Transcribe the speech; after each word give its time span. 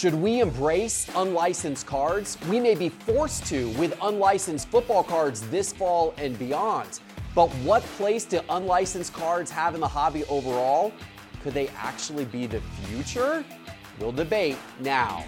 Should 0.00 0.14
we 0.14 0.40
embrace 0.40 1.06
unlicensed 1.14 1.86
cards? 1.86 2.38
We 2.48 2.58
may 2.58 2.74
be 2.74 2.88
forced 2.88 3.44
to 3.48 3.68
with 3.72 3.94
unlicensed 4.00 4.68
football 4.68 5.04
cards 5.04 5.42
this 5.50 5.74
fall 5.74 6.14
and 6.16 6.38
beyond. 6.38 7.00
But 7.34 7.50
what 7.56 7.82
place 7.82 8.24
do 8.24 8.40
unlicensed 8.48 9.12
cards 9.12 9.50
have 9.50 9.74
in 9.74 9.80
the 9.82 9.86
hobby 9.86 10.24
overall? 10.24 10.90
Could 11.42 11.52
they 11.52 11.68
actually 11.76 12.24
be 12.24 12.46
the 12.46 12.62
future? 12.86 13.44
We'll 13.98 14.10
debate 14.10 14.56
now. 14.80 15.22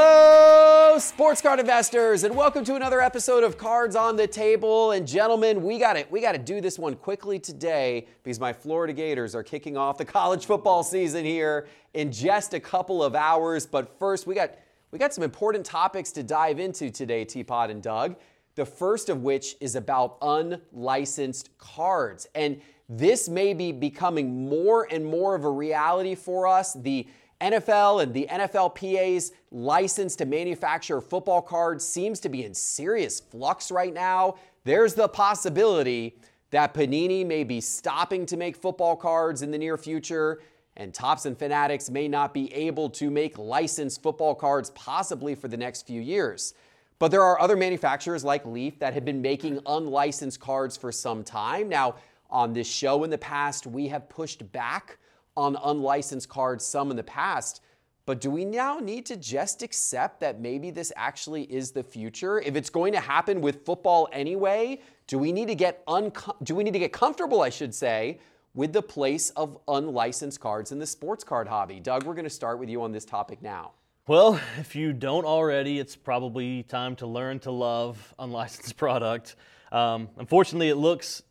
Hello, 0.00 0.96
sports 1.00 1.42
card 1.42 1.58
investors, 1.58 2.22
and 2.22 2.36
welcome 2.36 2.64
to 2.64 2.76
another 2.76 3.00
episode 3.00 3.42
of 3.42 3.58
Cards 3.58 3.96
on 3.96 4.14
the 4.14 4.28
Table. 4.28 4.92
And 4.92 5.04
gentlemen, 5.04 5.64
we 5.64 5.76
got 5.76 5.96
it. 5.96 6.08
We 6.08 6.20
got 6.20 6.32
to 6.32 6.38
do 6.38 6.60
this 6.60 6.78
one 6.78 6.94
quickly 6.94 7.40
today 7.40 8.06
because 8.22 8.38
my 8.38 8.52
Florida 8.52 8.92
Gators 8.92 9.34
are 9.34 9.42
kicking 9.42 9.76
off 9.76 9.98
the 9.98 10.04
college 10.04 10.46
football 10.46 10.84
season 10.84 11.24
here 11.24 11.66
in 11.94 12.12
just 12.12 12.54
a 12.54 12.60
couple 12.60 13.02
of 13.02 13.16
hours. 13.16 13.66
But 13.66 13.98
first, 13.98 14.24
we 14.24 14.36
got 14.36 14.52
we 14.92 15.00
got 15.00 15.12
some 15.12 15.24
important 15.24 15.66
topics 15.66 16.12
to 16.12 16.22
dive 16.22 16.60
into 16.60 16.90
today, 16.90 17.24
Teapot 17.24 17.68
and 17.68 17.82
Doug. 17.82 18.14
The 18.54 18.64
first 18.64 19.08
of 19.08 19.24
which 19.24 19.56
is 19.60 19.74
about 19.74 20.18
unlicensed 20.22 21.58
cards, 21.58 22.28
and 22.36 22.60
this 22.88 23.28
may 23.28 23.52
be 23.52 23.72
becoming 23.72 24.48
more 24.48 24.86
and 24.92 25.04
more 25.04 25.34
of 25.34 25.44
a 25.44 25.50
reality 25.50 26.14
for 26.14 26.46
us. 26.46 26.74
The 26.74 27.08
NFL 27.40 28.02
and 28.02 28.12
the 28.12 28.26
NFLPA's 28.30 29.32
license 29.50 30.16
to 30.16 30.26
manufacture 30.26 31.00
football 31.00 31.40
cards 31.40 31.84
seems 31.84 32.18
to 32.20 32.28
be 32.28 32.44
in 32.44 32.52
serious 32.52 33.20
flux 33.20 33.70
right 33.70 33.94
now. 33.94 34.36
There's 34.64 34.94
the 34.94 35.08
possibility 35.08 36.18
that 36.50 36.74
Panini 36.74 37.24
may 37.24 37.44
be 37.44 37.60
stopping 37.60 38.26
to 38.26 38.36
make 38.36 38.56
football 38.56 38.96
cards 38.96 39.42
in 39.42 39.50
the 39.50 39.58
near 39.58 39.76
future, 39.76 40.40
and 40.76 40.92
Topps 40.92 41.26
and 41.26 41.38
Fanatics 41.38 41.90
may 41.90 42.08
not 42.08 42.34
be 42.34 42.52
able 42.54 42.90
to 42.90 43.10
make 43.10 43.38
licensed 43.38 44.02
football 44.02 44.34
cards 44.34 44.70
possibly 44.70 45.34
for 45.34 45.48
the 45.48 45.56
next 45.56 45.86
few 45.86 46.00
years. 46.00 46.54
But 46.98 47.10
there 47.12 47.22
are 47.22 47.40
other 47.40 47.56
manufacturers 47.56 48.24
like 48.24 48.44
Leaf 48.44 48.78
that 48.80 48.94
have 48.94 49.04
been 49.04 49.22
making 49.22 49.60
unlicensed 49.66 50.40
cards 50.40 50.76
for 50.76 50.90
some 50.90 51.22
time. 51.22 51.68
Now, 51.68 51.96
on 52.30 52.52
this 52.52 52.68
show 52.68 53.04
in 53.04 53.10
the 53.10 53.18
past, 53.18 53.66
we 53.66 53.88
have 53.88 54.08
pushed 54.08 54.50
back 54.52 54.98
on 55.38 55.56
unlicensed 55.62 56.28
cards 56.28 56.66
some 56.66 56.90
in 56.90 56.96
the 56.96 57.02
past. 57.04 57.62
But 58.04 58.20
do 58.20 58.30
we 58.30 58.44
now 58.44 58.78
need 58.78 59.06
to 59.06 59.16
just 59.16 59.62
accept 59.62 60.18
that 60.20 60.40
maybe 60.40 60.70
this 60.70 60.92
actually 60.96 61.42
is 61.44 61.70
the 61.70 61.82
future? 61.82 62.40
If 62.40 62.56
it's 62.56 62.70
going 62.70 62.92
to 62.94 63.00
happen 63.00 63.40
with 63.40 63.64
football 63.64 64.08
anyway, 64.12 64.80
do 65.06 65.18
we 65.18 65.30
need 65.30 65.46
to 65.48 65.54
get 65.54 65.82
unco- 65.86 66.36
do 66.42 66.54
we 66.54 66.64
need 66.64 66.72
to 66.72 66.78
get 66.78 66.92
comfortable, 66.92 67.42
I 67.42 67.50
should 67.50 67.74
say, 67.74 68.18
with 68.54 68.72
the 68.72 68.82
place 68.82 69.30
of 69.30 69.58
unlicensed 69.68 70.40
cards 70.40 70.72
in 70.72 70.78
the 70.78 70.86
sports 70.86 71.22
card 71.22 71.46
hobby? 71.46 71.80
Doug, 71.80 72.04
we're 72.04 72.14
going 72.14 72.24
to 72.24 72.30
start 72.30 72.58
with 72.58 72.68
you 72.68 72.82
on 72.82 72.92
this 72.92 73.04
topic 73.04 73.42
now. 73.42 73.72
Well, 74.06 74.40
if 74.58 74.74
you 74.74 74.94
don't 74.94 75.26
already, 75.26 75.78
it's 75.78 75.94
probably 75.94 76.62
time 76.62 76.96
to 76.96 77.06
learn 77.06 77.40
to 77.40 77.50
love 77.50 78.14
unlicensed 78.18 78.76
product. 78.78 79.36
Um, 79.70 80.08
unfortunately, 80.16 80.70
it 80.70 80.76
looks 80.76 81.22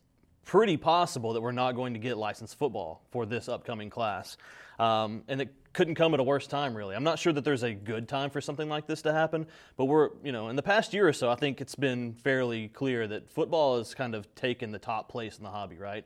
pretty 0.48 0.78
possible 0.78 1.34
that 1.34 1.42
we're 1.42 1.52
not 1.52 1.74
going 1.74 1.94
to 1.94 2.00
get 2.00 2.18
licensed 2.18 2.58
football 2.58 3.02
for 3.12 3.26
this 3.26 3.50
upcoming 3.50 3.90
class. 3.90 4.38
Um, 4.80 5.24
and 5.28 5.42
it 5.42 5.54
couldn't 5.74 5.96
come 5.96 6.14
at 6.14 6.20
a 6.22 6.24
worse 6.24 6.48
time, 6.48 6.76
really. 6.76 6.96
I'm 6.96 7.04
not 7.04 7.20
sure 7.20 7.34
that 7.34 7.44
there's 7.44 7.64
a 7.64 7.74
good 7.74 8.08
time 8.08 8.30
for 8.30 8.40
something 8.40 8.70
like 8.70 8.88
this 8.88 9.02
to 9.02 9.12
happen, 9.14 9.46
but 9.76 9.86
we're, 9.86 10.10
you 10.24 10.32
know, 10.32 10.48
in 10.48 10.56
the 10.56 10.64
past 10.64 10.94
year 10.94 11.08
or 11.08 11.14
so, 11.14 11.30
I 11.30 11.36
think 11.36 11.60
it's 11.60 11.76
been 11.76 12.14
fairly 12.14 12.70
clear 12.70 13.06
that 13.08 13.30
football 13.30 13.78
has 13.78 13.94
kind 13.94 14.16
of 14.16 14.34
taken 14.36 14.72
the 14.72 14.80
top 14.80 15.10
place 15.10 15.38
in 15.38 15.44
the 15.44 15.50
hobby, 15.50 15.78
right? 15.78 16.06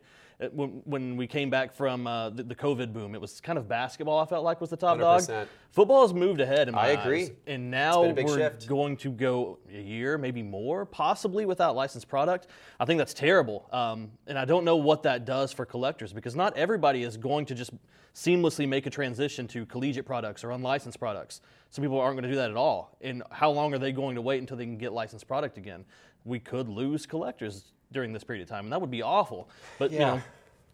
When, 0.49 0.81
when 0.85 1.17
we 1.17 1.27
came 1.27 1.49
back 1.49 1.73
from 1.73 2.07
uh, 2.07 2.29
the, 2.29 2.43
the, 2.43 2.55
COVID 2.55 2.93
boom, 2.93 3.13
it 3.13 3.21
was 3.21 3.39
kind 3.41 3.57
of 3.57 3.67
basketball. 3.67 4.19
I 4.19 4.25
felt 4.25 4.43
like 4.43 4.59
was 4.59 4.69
the 4.69 4.77
top 4.77 4.97
100%. 4.97 5.27
dog. 5.27 5.47
Football 5.71 6.01
has 6.01 6.13
moved 6.13 6.41
ahead 6.41 6.67
in 6.67 6.73
my 6.73 6.81
I 6.81 6.87
agree. 6.89 7.23
Eyes, 7.23 7.31
and 7.47 7.69
now 7.69 8.03
we're 8.03 8.37
shift. 8.37 8.67
going 8.67 8.97
to 8.97 9.11
go 9.11 9.59
a 9.71 9.79
year, 9.79 10.17
maybe 10.17 10.41
more, 10.41 10.85
possibly 10.85 11.45
without 11.45 11.75
licensed 11.75 12.07
product. 12.07 12.47
I 12.79 12.85
think 12.85 12.97
that's 12.97 13.13
terrible, 13.13 13.69
um, 13.71 14.11
and 14.27 14.37
I 14.37 14.45
don't 14.45 14.65
know 14.65 14.77
what 14.77 15.03
that 15.03 15.25
does 15.25 15.53
for 15.53 15.65
collectors 15.65 16.11
because 16.11 16.35
not 16.35 16.57
everybody 16.57 17.03
is 17.03 17.17
going 17.17 17.45
to 17.45 17.55
just 17.55 17.71
seamlessly 18.13 18.67
make 18.67 18.85
a 18.85 18.89
transition 18.89 19.47
to 19.47 19.65
collegiate 19.65 20.05
products 20.05 20.43
or 20.43 20.51
unlicensed 20.51 20.99
products. 20.99 21.41
Some 21.69 21.83
people 21.83 21.99
aren't 21.99 22.15
going 22.15 22.23
to 22.23 22.29
do 22.29 22.35
that 22.35 22.49
at 22.49 22.57
all. 22.57 22.97
And 22.99 23.23
how 23.31 23.51
long 23.51 23.73
are 23.73 23.79
they 23.79 23.93
going 23.93 24.15
to 24.15 24.21
wait 24.21 24.39
until 24.39 24.57
they 24.57 24.65
can 24.65 24.77
get 24.77 24.91
licensed 24.91 25.27
product 25.27 25.57
again? 25.57 25.85
We 26.25 26.39
could 26.39 26.67
lose 26.67 27.05
collectors 27.05 27.71
during 27.91 28.13
this 28.13 28.23
period 28.23 28.43
of 28.43 28.49
time, 28.49 28.65
and 28.65 28.73
that 28.73 28.81
would 28.81 28.91
be 28.91 29.01
awful. 29.01 29.49
But 29.77 29.91
yeah. 29.91 29.99
you 29.99 30.05
know, 30.05 30.21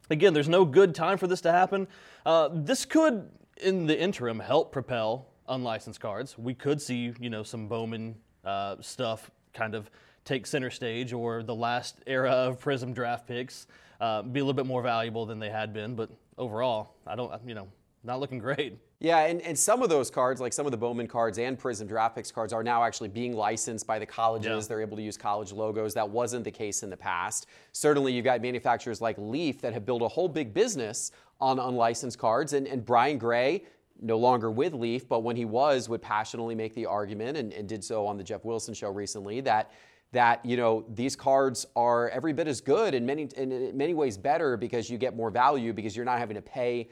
again, 0.10 0.34
there's 0.34 0.50
no 0.50 0.66
good 0.66 0.94
time 0.96 1.18
for 1.18 1.28
this 1.28 1.42
to 1.42 1.52
happen. 1.52 1.88
Uh, 2.26 2.50
this 2.54 2.86
could, 2.86 3.30
in 3.62 3.88
the 3.88 4.00
interim, 4.00 4.40
help 4.40 4.72
propel 4.72 5.28
unlicensed 5.48 6.00
cards. 6.00 6.38
We 6.38 6.54
could 6.54 6.82
see, 6.82 7.14
you 7.20 7.30
know, 7.30 7.44
some 7.44 7.68
Bowman 7.68 8.16
uh, 8.44 8.78
stuff 8.82 9.32
kind 9.54 9.76
of 9.76 9.90
take 10.26 10.46
center 10.46 10.70
stage, 10.70 11.14
or 11.14 11.42
the 11.44 11.56
last 11.56 11.96
era 12.06 12.32
of 12.32 12.60
Prizm 12.60 12.94
draft 12.94 13.28
picks 13.28 13.68
uh, 14.02 14.22
be 14.22 14.40
a 14.40 14.44
little 14.44 14.54
bit 14.54 14.66
more 14.66 14.82
valuable 14.82 15.26
than 15.26 15.40
they 15.40 15.50
had 15.50 15.74
been. 15.74 15.96
But 15.96 16.10
overall, 16.38 16.96
I 17.06 17.16
don't, 17.16 17.32
you 17.48 17.56
know, 17.56 17.68
not 18.04 18.20
looking 18.20 18.40
great. 18.40 18.78
Yeah, 19.00 19.26
and, 19.26 19.42
and 19.42 19.58
some 19.58 19.84
of 19.84 19.90
those 19.90 20.10
cards, 20.10 20.42
like 20.42 20.54
some 20.54 20.66
of 20.66 20.72
the 20.72 20.78
Bowman 20.78 21.08
cards 21.08 21.38
and 21.38 21.60
Prizm 21.60 21.88
Draft 21.88 22.16
Picks 22.16 22.32
cards, 22.32 22.52
are 22.52 22.64
now 22.64 22.84
actually 22.84 23.10
being 23.10 23.34
licensed 23.34 23.86
by 23.86 24.00
the 24.00 24.08
colleges. 24.08 24.66
Yeah. 24.66 24.68
They're 24.68 24.82
able 24.82 24.98
to 24.98 25.04
use 25.04 25.18
college 25.18 25.52
logos. 25.52 25.94
That 25.94 26.10
wasn't 26.10 26.44
the 26.44 26.52
case 26.52 26.82
in 26.82 26.90
the 26.90 26.98
past. 26.98 27.46
Certainly, 27.74 28.14
you've 28.14 28.26
got 28.26 28.42
manufacturers 28.42 29.00
like 29.00 29.16
Leaf 29.20 29.62
that 29.62 29.74
have 29.74 29.86
built 29.86 30.02
a 30.02 30.08
whole 30.08 30.28
big 30.28 30.52
business 30.52 31.12
on 31.40 31.60
unlicensed 31.60 32.18
cards. 32.18 32.54
And, 32.54 32.68
and 32.68 32.84
Brian 32.84 33.20
Gray, 33.20 33.66
no 34.02 34.18
longer 34.18 34.50
with 34.50 34.74
Leaf, 34.74 35.08
but 35.08 35.20
when 35.20 35.36
he 35.36 35.46
was, 35.46 35.88
would 35.90 36.02
passionately 36.02 36.56
make 36.56 36.74
the 36.74 36.88
argument 36.88 37.38
and, 37.38 37.54
and 37.54 37.70
did 37.70 37.84
so 37.84 38.08
on 38.08 38.18
the 38.18 38.24
Geoff 38.24 38.46
Wilson 38.46 38.74
show 38.74 38.90
recently 38.90 39.42
that 39.42 39.72
that 40.14 40.44
you 40.46 40.56
know 40.56 40.86
these 40.94 41.18
cards 41.18 41.66
are 41.76 42.10
every 42.10 42.32
bit 42.32 42.48
as 42.48 42.62
good 42.62 42.94
and 42.94 43.06
many 43.06 43.28
in 43.36 43.76
many 43.76 43.94
ways 43.94 44.18
better 44.18 44.56
because 44.56 44.90
you 44.90 44.98
get 44.98 45.18
more 45.18 45.30
value 45.30 45.74
because 45.74 45.98
you're 45.98 46.06
not 46.06 46.18
having 46.18 46.36
to 46.36 46.42
pay 46.42 46.88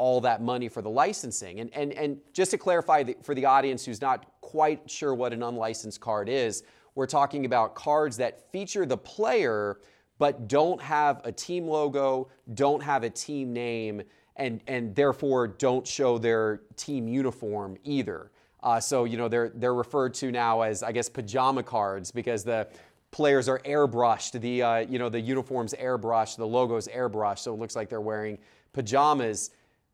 all 0.00 0.18
that 0.18 0.40
money 0.40 0.66
for 0.66 0.80
the 0.80 0.88
licensing. 0.88 1.60
And, 1.60 1.68
and, 1.74 1.92
and 1.92 2.16
just 2.32 2.52
to 2.52 2.58
clarify 2.58 3.02
the, 3.02 3.14
for 3.22 3.34
the 3.34 3.44
audience 3.44 3.84
who's 3.84 4.00
not 4.00 4.24
quite 4.40 4.90
sure 4.90 5.14
what 5.14 5.34
an 5.34 5.42
unlicensed 5.42 6.00
card 6.00 6.30
is, 6.30 6.62
we're 6.94 7.06
talking 7.06 7.44
about 7.44 7.74
cards 7.74 8.16
that 8.16 8.50
feature 8.50 8.86
the 8.86 8.96
player 8.96 9.78
but 10.16 10.48
don't 10.48 10.80
have 10.80 11.20
a 11.24 11.32
team 11.32 11.68
logo, 11.68 12.28
don't 12.54 12.82
have 12.82 13.04
a 13.04 13.10
team 13.10 13.52
name, 13.52 14.00
and, 14.36 14.62
and 14.66 14.94
therefore 14.94 15.46
don't 15.46 15.86
show 15.86 16.16
their 16.16 16.62
team 16.76 17.06
uniform 17.06 17.76
either. 17.84 18.30
Uh, 18.62 18.80
so, 18.80 19.04
you 19.04 19.18
know, 19.18 19.28
they're, 19.28 19.52
they're 19.54 19.74
referred 19.74 20.14
to 20.14 20.30
now 20.30 20.62
as, 20.62 20.82
I 20.82 20.92
guess, 20.92 21.10
pajama 21.10 21.62
cards 21.62 22.10
because 22.10 22.42
the 22.42 22.68
players 23.10 23.50
are 23.50 23.58
airbrushed. 23.60 24.40
The, 24.40 24.62
uh, 24.62 24.78
you 24.78 24.98
know, 24.98 25.10
the 25.10 25.20
uniform's 25.20 25.74
airbrushed, 25.74 26.36
the 26.36 26.46
logo's 26.46 26.88
airbrushed, 26.88 27.40
so 27.40 27.52
it 27.52 27.60
looks 27.60 27.76
like 27.76 27.90
they're 27.90 28.00
wearing 28.00 28.38
pajamas 28.72 29.50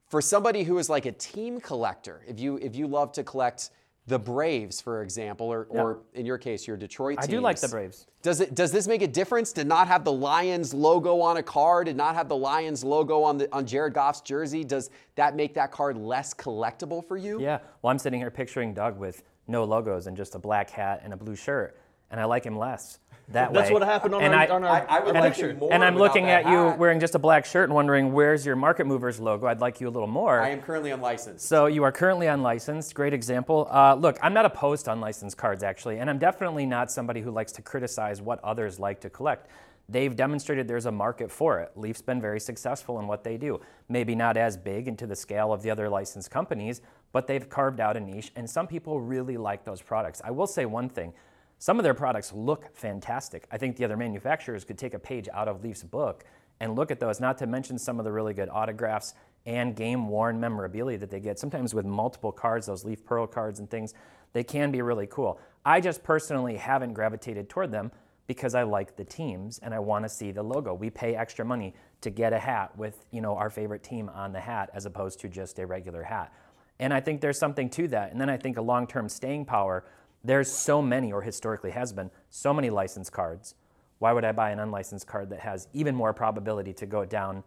for 0.09 0.21
somebody 0.21 0.63
who 0.63 0.79
is 0.79 0.89
like 0.89 1.07
a 1.07 1.13
team 1.13 1.61
collector, 1.61 2.23
if 2.27 2.39
you 2.39 2.57
if 2.59 2.77
you 2.77 2.87
love 2.87 3.13
to 3.13 3.25
collect 3.25 3.71
the 4.09 4.19
Braves, 4.19 4.81
for 4.81 5.03
example, 5.03 5.49
or, 5.49 5.67
yeah. 5.73 5.81
or 5.81 5.99
in 6.15 6.25
your 6.25 6.39
case, 6.39 6.67
your 6.67 6.77
Detroit 6.77 7.19
teams. 7.19 7.29
I 7.29 7.31
do 7.31 7.41
like 7.41 7.61
the 7.61 7.69
Braves. 7.69 8.07
Does 8.23 8.41
it 8.41 8.55
does 8.55 8.71
this 8.71 8.87
make 8.87 9.03
a 9.03 9.07
difference 9.09 9.53
to 9.55 9.65
not 9.65 9.89
have 9.89 10.05
the 10.05 10.13
Lions 10.13 10.73
logo 10.73 11.21
on 11.21 11.39
a 11.39 11.43
card 11.43 11.89
and 11.89 11.97
not 11.97 12.15
have 12.15 12.29
the 12.29 12.37
Lions 12.37 12.85
logo 12.85 13.23
on 13.23 13.37
the 13.37 13.53
on 13.53 13.67
Jared 13.67 13.95
Goff's 13.95 14.21
jersey? 14.21 14.63
Does 14.63 14.91
that 15.17 15.35
make 15.35 15.55
that 15.55 15.73
card 15.73 15.97
less 15.97 16.33
collectible 16.33 17.07
for 17.07 17.17
you? 17.17 17.41
Yeah. 17.41 17.59
Well, 17.83 17.91
I'm 17.91 17.99
sitting 17.99 18.21
here 18.21 18.31
picturing 18.31 18.75
Doug 18.75 18.99
with 18.99 19.25
no 19.49 19.65
logos 19.65 20.07
and 20.07 20.17
just 20.17 20.35
a 20.35 20.39
black 20.39 20.71
hat 20.71 21.01
and 21.03 21.13
a 21.13 21.17
blue 21.17 21.37
shirt, 21.37 21.77
and 22.11 22.21
I 22.21 22.25
like 22.25 22.45
him 22.45 22.57
less 22.57 23.01
that 23.29 23.53
That's 23.53 23.71
way. 23.71 23.75
what 23.75 23.83
happened 23.83 24.15
on 24.15 24.23
and 24.23 24.35
our, 24.35 24.41
I, 24.41 24.47
on 24.47 24.63
our, 24.63 24.89
I, 24.89 24.99
I 24.99 25.01
would 25.01 25.15
like 25.15 25.59
More 25.59 25.73
and 25.73 25.83
I'm 25.83 25.97
looking 25.97 26.27
at 26.27 26.45
hat. 26.45 26.53
you 26.53 26.79
wearing 26.79 27.01
just 27.01 27.17
a 27.17 27.19
black 27.19 27.45
shirt 27.45 27.65
and 27.65 27.75
wondering 27.75 28.13
where's 28.13 28.47
your 28.47 28.55
Market 28.55 28.87
Movers 28.87 29.19
logo. 29.19 29.47
I'd 29.47 29.61
like 29.61 29.81
you 29.81 29.89
a 29.89 29.91
little 29.91 30.07
more. 30.07 30.41
I 30.41 30.51
am 30.51 30.63
currently 30.63 30.93
unlicensed. 30.93 31.45
So 31.45 31.67
you 31.67 31.83
are 31.83 31.91
currently 31.91 32.29
unlicensed. 32.29 32.95
Great 32.95 33.13
example. 33.13 33.67
Uh, 33.69 33.95
look, 33.95 34.17
I'm 34.23 34.33
not 34.33 34.45
opposed 34.45 34.85
to 34.85 34.93
unlicensed 34.93 35.37
cards 35.37 35.65
actually, 35.65 35.99
and 35.99 36.09
I'm 36.09 36.19
definitely 36.19 36.67
not 36.67 36.93
somebody 36.93 37.21
who 37.21 37.33
likes 37.33 37.51
to 37.53 37.63
criticize 37.63 38.23
what 38.23 38.39
others 38.45 38.79
like 38.79 39.01
to 39.01 39.11
collect. 39.11 39.49
They've 39.89 40.15
demonstrated 40.15 40.69
there's 40.69 40.87
a 40.87 40.93
market 40.93 41.31
for 41.31 41.61
it. 41.61 41.73
Leaf's 41.77 42.03
been 42.03 42.21
very 42.21 42.41
successful 42.41 42.99
in 43.01 43.07
what 43.09 43.25
they 43.25 43.37
do. 43.37 43.61
Maybe 43.89 44.15
not 44.15 44.37
as 44.37 44.57
big 44.57 44.89
into 44.89 45.07
the 45.07 45.15
scale 45.17 45.53
of 45.53 45.63
the 45.63 45.71
other 45.71 45.89
licensed 45.89 46.31
companies, 46.31 46.81
but 47.13 47.27
they've 47.27 47.49
carved 47.49 47.81
out 47.81 47.97
a 47.97 48.01
niche, 48.01 48.31
and 48.37 48.49
some 48.49 48.67
people 48.67 49.01
really 49.01 49.37
like 49.37 49.65
those 49.65 49.83
products. 49.83 50.21
I 50.25 50.31
will 50.33 50.47
say 50.49 50.65
one 50.65 50.89
thing 50.89 51.13
some 51.59 51.79
of 51.79 51.85
their 51.85 51.95
products 51.95 52.33
look 52.33 52.75
fantastic. 52.77 53.47
I 53.51 53.59
think 53.59 53.77
the 53.77 53.85
other 53.85 53.97
manufacturers 53.97 54.65
could 54.65 54.79
take 54.79 54.95
a 54.95 54.99
page 54.99 55.29
out 55.33 55.49
of 55.49 55.63
Leaf's 55.63 55.83
book 55.83 56.25
and 56.61 56.75
look 56.75 56.91
at 56.91 57.01
those, 57.01 57.21
not 57.21 57.39
to 57.39 57.47
mention 57.47 57.79
some 57.79 57.99
of 57.99 58.05
the 58.05 58.13
really 58.13 58.35
good 58.35 58.49
autographs 58.51 59.15
and 59.47 59.77
game 59.77 60.09
worn 60.09 60.41
memorabilia 60.41 60.99
that 60.99 61.11
they 61.11 61.21
get. 61.21 61.39
Sometimes 61.39 61.75
with 61.75 61.87
multiple 61.87 62.33
cards, 62.33 62.67
those 62.67 62.85
leaf 62.85 63.05
pearl 63.05 63.27
cards 63.27 63.61
and 63.61 63.71
things, 63.71 63.95
they 64.33 64.45
can 64.45 64.71
be 64.71 64.83
really 64.83 65.07
cool. 65.07 65.41
I 65.65 65.81
just 65.81 66.03
personally 66.03 66.57
haven't 66.57 66.93
gravitated 66.95 67.49
toward 67.49 67.71
them 67.71 67.93
because 68.27 68.55
I 68.55 68.65
like 68.65 68.97
the 68.97 69.05
teams 69.05 69.59
and 69.61 69.73
I 69.73 69.79
want 69.79 70.05
to 70.05 70.09
see 70.09 70.33
the 70.33 70.43
logo. 70.43 70.75
We 70.75 70.91
pay 70.91 71.15
extra 71.15 71.45
money 71.45 71.75
to 72.01 72.11
get 72.11 72.33
a 72.33 72.39
hat 72.39 72.77
with, 72.77 73.07
you 73.13 73.21
know, 73.21 73.37
our 73.37 73.51
favorite 73.51 73.83
team 73.83 74.09
on 74.09 74.33
the 74.33 74.41
hat 74.41 74.71
as 74.75 74.85
opposed 74.85 75.21
to 75.21 75.29
just 75.29 75.59
a 75.59 75.67
regular 75.67 76.03
hat. 76.03 76.33
And 76.79 76.93
I 76.93 77.01
think 77.01 77.21
there's 77.21 77.39
something 77.39 77.71
to 77.71 77.89
that. 77.89 78.13
And 78.13 78.21
then 78.21 78.29
I 78.29 78.37
think 78.37 78.59
a 78.59 78.63
long-term 78.63 79.09
staying 79.09 79.47
power, 79.47 79.85
there's 80.27 80.51
so 80.51 80.83
many 80.83 81.13
or 81.13 81.23
historically 81.23 81.71
has 81.71 81.93
been 81.93 82.11
so 82.31 82.53
many 82.53 82.69
license 82.69 83.09
cards. 83.09 83.55
Why 83.99 84.13
would 84.13 84.25
I 84.25 84.33
buy 84.33 84.51
an 84.51 84.59
unlicensed 84.59 85.07
card 85.07 85.31
that 85.31 85.41
has 85.41 85.69
even 85.73 85.95
more 85.95 86.13
probability 86.13 86.73
to 86.75 86.87
go 86.87 87.05
down 87.05 87.45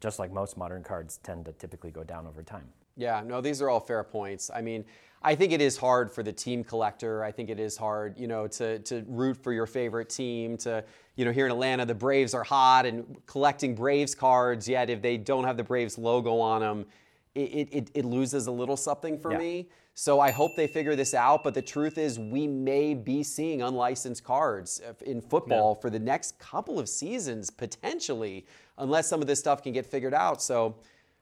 just 0.00 0.18
like 0.18 0.32
most 0.32 0.56
modern 0.56 0.82
cards 0.82 1.18
tend 1.22 1.44
to 1.44 1.52
typically 1.52 1.90
go 1.90 2.02
down 2.02 2.26
over 2.26 2.42
time? 2.42 2.66
Yeah, 2.96 3.22
no, 3.24 3.40
these 3.40 3.62
are 3.62 3.68
all 3.70 3.80
fair 3.80 4.02
points. 4.02 4.50
I 4.52 4.62
mean, 4.62 4.84
I 5.22 5.34
think 5.34 5.52
it 5.52 5.60
is 5.60 5.76
hard 5.76 6.10
for 6.10 6.22
the 6.22 6.32
team 6.32 6.64
collector. 6.64 7.22
I 7.22 7.30
think 7.30 7.48
it 7.48 7.60
is 7.60 7.76
hard, 7.76 8.18
you 8.18 8.26
know, 8.26 8.48
to, 8.48 8.80
to 8.80 9.04
root 9.06 9.36
for 9.42 9.52
your 9.52 9.66
favorite 9.66 10.08
team. 10.08 10.56
To, 10.58 10.82
you 11.14 11.24
know, 11.24 11.30
here 11.30 11.46
in 11.46 11.52
Atlanta, 11.52 11.86
the 11.86 11.94
Braves 11.94 12.34
are 12.34 12.42
hot 12.42 12.84
and 12.84 13.16
collecting 13.26 13.74
Braves 13.74 14.14
cards. 14.14 14.68
Yet, 14.68 14.90
if 14.90 15.00
they 15.00 15.16
don't 15.16 15.44
have 15.44 15.56
the 15.56 15.62
Braves 15.62 15.96
logo 15.96 16.38
on 16.38 16.60
them, 16.60 16.86
it, 17.34 17.68
it, 17.72 17.90
it 17.94 18.04
loses 18.04 18.46
a 18.48 18.50
little 18.50 18.76
something 18.76 19.18
for 19.18 19.30
Yeah. 19.30 19.38
me. 19.38 19.68
So 19.94 20.20
I 20.20 20.30
hope 20.30 20.56
they 20.56 20.66
figure 20.66 20.96
this 20.96 21.12
out. 21.14 21.44
But 21.44 21.54
the 21.54 21.62
truth 21.62 21.98
is, 21.98 22.18
we 22.18 22.46
may 22.46 22.94
be 22.94 23.22
seeing 23.22 23.62
unlicensed 23.62 24.24
cards 24.24 24.80
uh, 24.86 24.94
in 25.04 25.20
football 25.20 25.74
for 25.74 25.90
the 25.90 25.98
next 25.98 26.38
couple 26.38 26.78
of 26.78 26.88
seasons 26.88 27.50
potentially, 27.50 28.46
unless 28.78 29.06
some 29.06 29.20
of 29.20 29.26
this 29.26 29.38
stuff 29.38 29.62
can 29.62 29.72
get 29.72 29.84
figured 29.84 30.14
out. 30.14 30.42
So 30.42 30.76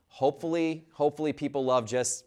hopefully, 0.08 0.86
hopefully 0.92 1.32
people 1.32 1.64
love 1.64 1.84
just 1.84 2.24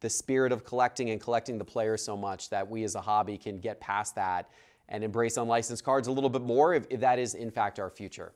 the 0.00 0.10
spirit 0.10 0.52
of 0.52 0.64
collecting 0.64 1.10
and 1.10 1.20
collecting 1.20 1.56
the 1.56 1.64
players 1.64 2.02
so 2.02 2.16
much 2.16 2.50
that 2.50 2.68
we 2.68 2.84
as 2.84 2.94
a 2.94 3.00
hobby 3.00 3.38
can 3.38 3.58
get 3.58 3.80
past 3.80 4.14
that 4.14 4.50
and 4.88 5.02
embrace 5.02 5.36
unlicensed 5.36 5.82
cards 5.82 6.08
a 6.08 6.12
little 6.12 6.30
bit 6.30 6.42
more 6.42 6.74
if, 6.74 6.86
if 6.90 7.00
that 7.00 7.18
is 7.18 7.34
in 7.34 7.50
fact 7.50 7.78
our 7.78 7.90
future. 7.90 8.32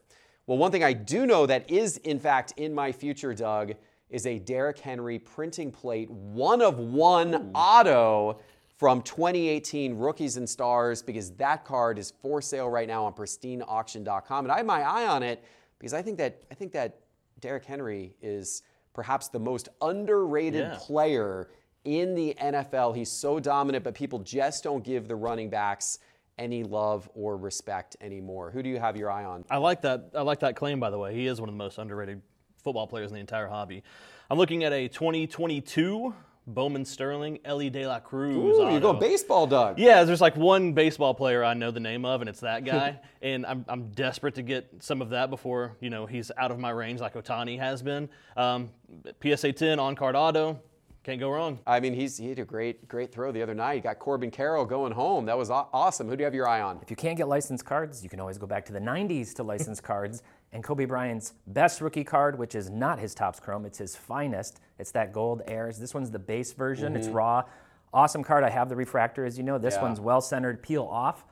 Well, 0.47 0.57
one 0.57 0.71
thing 0.71 0.83
I 0.83 0.93
do 0.93 1.25
know 1.25 1.45
that 1.45 1.69
is 1.69 1.97
in 1.97 2.19
fact 2.19 2.53
in 2.57 2.73
my 2.73 2.91
future, 2.91 3.33
Doug, 3.33 3.73
is 4.11 4.27
a 4.27 4.37
Derrick 4.39 4.77
Henry 4.77 5.17
printing 5.17 5.71
plate, 5.71 6.09
one 6.11 6.61
of 6.61 6.77
one 6.77 7.51
auto 7.55 8.39
from 8.77 9.01
2018 9.01 9.95
Rookies 9.97 10.37
and 10.37 10.47
Stars, 10.47 11.01
because 11.01 11.31
that 11.31 11.65
card 11.65 11.97
is 11.97 12.11
for 12.21 12.41
sale 12.41 12.69
right 12.69 12.87
now 12.87 13.05
on 13.05 13.13
pristineauction.com. 13.13 14.45
And 14.45 14.51
I 14.51 14.57
have 14.57 14.65
my 14.65 14.81
eye 14.83 15.07
on 15.07 15.23
it 15.23 15.43
because 15.79 15.93
I 15.93 16.01
think 16.01 16.17
that 16.17 16.41
I 16.51 16.55
think 16.55 16.71
that 16.73 16.99
Derrick 17.39 17.65
Henry 17.65 18.15
is 18.21 18.63
perhaps 18.93 19.29
the 19.29 19.39
most 19.39 19.69
underrated 19.81 20.61
Yeah. 20.61 20.77
player 20.79 21.49
in 21.85 22.13
the 22.13 22.35
NFL. 22.39 22.91
He's 22.93 23.09
so 23.09 23.39
dominant, 23.39 23.83
but 23.83 23.95
people 23.95 24.19
just 24.19 24.63
don't 24.63 24.83
give 24.83 25.07
the 25.07 25.15
running 25.15 25.49
backs 25.49 25.99
any 26.37 26.63
love 26.63 27.09
or 27.13 27.37
respect 27.37 27.95
anymore. 28.01 28.51
Who 28.51 28.61
do 28.63 28.69
you 28.69 28.79
have 28.79 28.97
your 28.97 29.09
eye 29.11 29.23
on? 29.25 29.45
I 29.49 29.57
like 29.57 29.81
that. 29.81 30.09
I 30.15 30.21
like 30.21 30.39
that 30.39 30.55
claim, 30.55 30.79
by 30.79 30.89
the 30.89 30.97
way. 30.97 31.13
He 31.15 31.27
is 31.27 31.39
one 31.39 31.49
of 31.49 31.53
the 31.53 31.57
most 31.57 31.77
underrated 31.77 32.21
football 32.63 32.87
players 32.87 33.09
in 33.09 33.15
the 33.15 33.19
entire 33.19 33.47
hobby. 33.47 33.83
I'm 34.29 34.37
looking 34.37 34.63
at 34.63 34.73
a 34.73 34.87
2022 34.87 36.13
Bowman 36.47 36.85
Sterling 36.85 37.39
Elly 37.45 37.69
De 37.69 37.85
La 37.85 37.99
Cruz. 37.99 38.35
Ooh, 38.35 38.71
you're 38.71 38.79
going 38.79 38.99
baseball, 38.99 39.45
Doug. 39.45 39.77
Yeah, 39.77 40.03
there's 40.03 40.21
like 40.21 40.35
one 40.35 40.73
baseball 40.73 41.13
player 41.13 41.43
I 41.43 41.53
know 41.53 41.71
the 41.71 41.79
name 41.79 42.03
of, 42.03 42.21
and 42.21 42.29
it's 42.29 42.39
that 42.39 42.65
guy. 42.65 42.99
and 43.21 43.45
I'm, 43.45 43.63
I'm 43.67 43.89
desperate 43.91 44.35
to 44.35 44.41
get 44.41 44.67
some 44.79 45.01
of 45.01 45.09
that 45.09 45.29
before 45.29 45.77
you 45.79 45.89
know 45.89 46.05
he's 46.05 46.31
out 46.37 46.51
of 46.51 46.59
my 46.59 46.71
range, 46.71 46.99
like 46.99 47.13
Ohtani 47.13 47.59
has 47.59 47.81
been. 47.81 48.09
Um, 48.35 48.71
PSA 49.23 49.53
10 49.53 49.79
on 49.79 49.95
card 49.95 50.15
auto, 50.15 50.59
can't 51.03 51.19
go 51.19 51.31
wrong. 51.31 51.59
I 51.65 51.79
mean, 51.79 51.93
he's 51.93 52.17
he 52.17 52.29
had 52.29 52.37
a 52.39 52.45
great 52.45 52.87
great 52.87 53.11
throw 53.11 53.31
the 53.31 53.41
other 53.41 53.55
night. 53.55 53.75
He 53.75 53.81
got 53.81 53.97
Corbin 53.99 54.29
Carroll 54.29 54.65
going 54.65 54.93
home. 54.93 55.25
That 55.25 55.37
was 55.37 55.49
awesome. 55.49 56.07
Who 56.07 56.15
do 56.15 56.21
you 56.21 56.25
have 56.25 56.35
your 56.35 56.47
eye 56.47 56.61
on? 56.61 56.79
If 56.83 56.89
you 56.91 56.95
can't 56.95 57.17
get 57.17 57.27
licensed 57.27 57.65
cards, 57.65 58.03
you 58.03 58.09
can 58.09 58.19
always 58.19 58.37
go 58.37 58.45
back 58.45 58.65
to 58.65 58.73
the 58.73 58.79
90s 58.79 59.33
to 59.35 59.43
licensed 59.43 59.81
cards. 59.91 60.21
And 60.53 60.63
Kobe 60.63 60.85
Bryant's 60.85 61.33
best 61.47 61.81
rookie 61.81 62.03
card, 62.03 62.37
which 62.37 62.53
is 62.55 62.69
not 62.69 62.99
his 62.99 63.15
Topps 63.15 63.39
Chrome, 63.39 63.65
it's 63.65 63.77
his 63.79 63.95
finest. 63.95 64.59
It's 64.79 64.91
that 64.91 65.11
gold 65.13 65.41
airs. 65.47 65.79
This 65.79 65.93
one's 65.93 66.11
the 66.11 66.19
base 66.19 66.51
version. 66.53 66.95
It's 66.95 67.07
raw. 67.07 67.43
Awesome 67.93 68.23
card. 68.23 68.43
I 68.43 68.49
have 68.49 68.67
the 68.69 68.75
refractor, 68.75 69.25
as 69.25 69.37
you 69.37 69.43
know. 69.43 69.57
This 69.57 69.73
Mm-hmm. 69.75 69.83
Yeah. 69.83 69.87
one's 69.89 69.99
well 70.01 70.21
centered, 70.21 70.61
peel 70.61 70.83
off. 70.83 71.23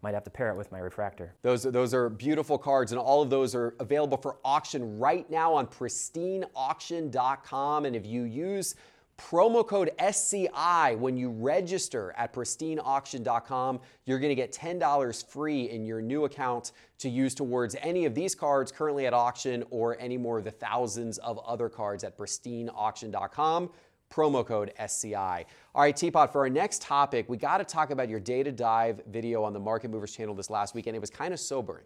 Might 0.00 0.14
have 0.14 0.22
to 0.24 0.30
pair 0.30 0.48
it 0.50 0.56
with 0.56 0.70
my 0.70 0.78
refractor. 0.78 1.34
Those, 1.42 1.64
those 1.64 1.92
are 1.92 2.08
beautiful 2.08 2.56
cards, 2.56 2.92
and 2.92 3.00
all 3.00 3.20
of 3.20 3.30
those 3.30 3.52
are 3.56 3.74
available 3.80 4.16
for 4.16 4.36
auction 4.44 5.00
right 5.00 5.28
now 5.28 5.52
on 5.54 5.66
pristineauction.com. 5.66 7.84
And 7.84 7.96
if 7.96 8.06
you 8.06 8.22
use 8.22 8.76
promo 9.18 9.66
code 9.66 9.90
SCI 9.98 10.94
when 10.94 11.16
you 11.16 11.30
register 11.30 12.14
at 12.16 12.32
pristineauction.com, 12.32 13.80
you're 14.06 14.18
going 14.18 14.30
to 14.30 14.34
get 14.34 14.52
$10 14.52 15.30
free 15.30 15.68
in 15.68 15.84
your 15.84 16.00
new 16.00 16.24
account 16.24 16.72
to 16.98 17.08
use 17.08 17.34
towards 17.34 17.76
any 17.82 18.04
of 18.04 18.14
these 18.14 18.34
cards 18.34 18.72
currently 18.72 19.06
at 19.06 19.12
auction 19.12 19.64
or 19.70 19.98
any 20.00 20.16
more 20.16 20.38
of 20.38 20.44
the 20.44 20.50
thousands 20.50 21.18
of 21.18 21.38
other 21.40 21.68
cards 21.68 22.04
at 22.04 22.16
pristineauction.com 22.16 23.70
promo 24.10 24.46
code 24.46 24.72
SCI. 24.78 25.44
All 25.74 25.82
right, 25.82 25.94
Teapot, 25.94 26.32
for 26.32 26.40
our 26.40 26.48
next 26.48 26.82
topic, 26.82 27.28
we 27.28 27.36
got 27.36 27.58
to 27.58 27.64
talk 27.64 27.90
about 27.90 28.08
your 28.08 28.20
data 28.20 28.50
dive 28.50 29.02
video 29.08 29.42
on 29.42 29.52
the 29.52 29.60
Market 29.60 29.90
Movers 29.90 30.14
channel 30.14 30.34
this 30.34 30.50
last 30.50 30.74
weekend. 30.74 30.96
It 30.96 31.00
was 31.00 31.10
kind 31.10 31.34
of 31.34 31.40
sobering. 31.40 31.84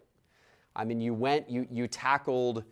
I 0.75 0.85
mean, 0.85 0.99
you 0.99 1.13
went, 1.13 1.49
you 1.49 1.67
you 1.69 1.87
tackled, 1.87 2.63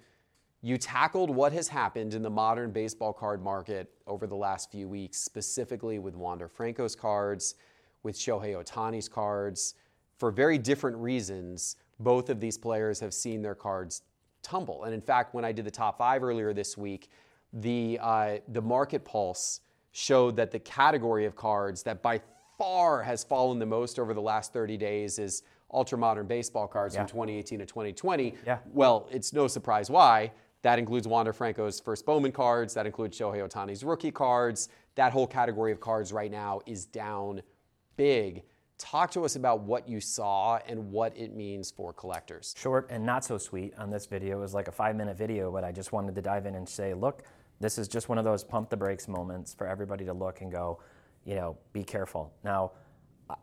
you 0.62 0.78
tackled 0.78 1.30
what 1.30 1.54
has 1.54 1.68
happened 1.68 2.14
in 2.14 2.22
the 2.22 2.30
modern 2.30 2.72
baseball 2.72 3.14
card 3.14 3.44
market 3.44 3.92
over 4.06 4.28
the 4.28 4.36
last 4.36 4.72
few 4.72 4.88
weeks, 4.88 5.18
specifically 5.20 5.98
with 5.98 6.16
Wander 6.16 6.48
Franco's 6.48 6.96
cards, 6.96 7.56
with 8.04 8.16
Shohei 8.16 8.56
Ohtani's 8.56 9.10
cards, 9.10 9.74
for 10.18 10.30
very 10.30 10.60
different 10.60 10.98
reasons. 10.98 11.78
Both 12.00 12.30
of 12.30 12.40
these 12.40 12.58
players 12.58 13.00
have 13.00 13.14
seen 13.14 13.42
their 13.42 13.56
cards 13.56 14.04
tumble. 14.44 14.84
And 14.84 14.94
in 14.94 15.02
fact, 15.02 15.34
when 15.34 15.44
I 15.44 15.52
did 15.52 15.66
the 15.66 15.72
top 15.72 15.98
five 15.98 16.24
earlier 16.24 16.54
this 16.54 16.78
week, 16.78 17.10
the 17.54 18.00
uh, 18.02 18.38
the 18.48 18.62
market 18.62 19.04
pulse 19.04 19.62
showed 19.92 20.36
that 20.38 20.52
the 20.52 20.60
category 20.60 21.26
of 21.26 21.36
cards 21.36 21.84
that 21.84 22.02
by 22.02 22.22
far 22.58 23.02
has 23.02 23.24
fallen 23.24 23.60
the 23.60 23.66
most 23.66 24.00
over 24.00 24.14
the 24.14 24.22
last 24.22 24.54
30 24.54 24.78
days 24.78 25.20
is 25.20 25.44
ultra 25.74 25.98
modern 25.98 26.28
baseball 26.28 26.68
cards 26.68 26.96
from 26.96 27.08
2018 27.08 27.60
to 27.60 27.66
2020. 27.66 28.36
Yeah. 28.46 28.60
Well, 28.72 29.08
it's 29.12 29.34
no 29.34 29.48
surprise 29.48 29.90
why. 29.90 30.32
That 30.64 30.78
includes 30.78 31.08
Wander 31.08 31.34
Franco's 31.34 31.80
first 31.80 32.06
Bowman 32.06 32.32
cards. 32.32 32.74
That 32.74 32.86
includes 32.86 33.18
Shohei 33.18 33.48
Ohtani's 33.48 33.84
rookie 33.84 34.12
cards. 34.12 34.70
That 34.96 35.12
whole 35.12 35.28
category 35.28 35.72
of 35.72 35.80
cards 35.80 36.14
right 36.14 36.32
now 36.32 36.62
is 36.66 36.86
down 36.86 37.42
big. 37.98 38.44
Talk 38.78 39.12
to 39.12 39.26
us 39.26 39.36
about 39.36 39.62
what 39.62 39.88
you 39.88 40.00
saw 40.02 40.60
and 40.68 40.92
what 40.92 41.16
it 41.16 41.36
means 41.36 41.72
for 41.72 41.94
collectors. 41.94 42.56
short 42.58 42.88
and 42.90 43.06
not 43.06 43.24
so 43.24 43.38
sweet 43.38 43.74
on 43.78 43.90
this 43.90 44.06
video. 44.06 44.38
It 44.38 44.42
was 44.42 44.54
like 44.54 44.68
a 44.68 44.72
five 44.72 44.96
minute 44.96 45.18
video, 45.18 45.52
but 45.52 45.64
I 45.64 45.72
just 45.72 45.92
wanted 45.92 46.16
to 46.16 46.22
dive 46.22 46.46
in 46.46 46.56
and 46.56 46.68
say, 46.68 46.94
look, 46.94 47.24
this 47.60 47.78
is 47.78 47.88
just 47.88 48.10
one 48.10 48.18
of 48.18 48.26
those 48.26 48.44
pump 48.44 48.70
the 48.70 48.78
brakes 48.78 49.08
moments 49.08 49.54
for 49.54 49.68
everybody 49.68 50.04
to 50.06 50.14
look 50.14 50.42
and 50.42 50.52
go, 50.52 50.80
you 51.26 51.36
know, 51.36 51.58
be 51.74 51.84
careful. 51.84 52.34
Now, 52.44 52.72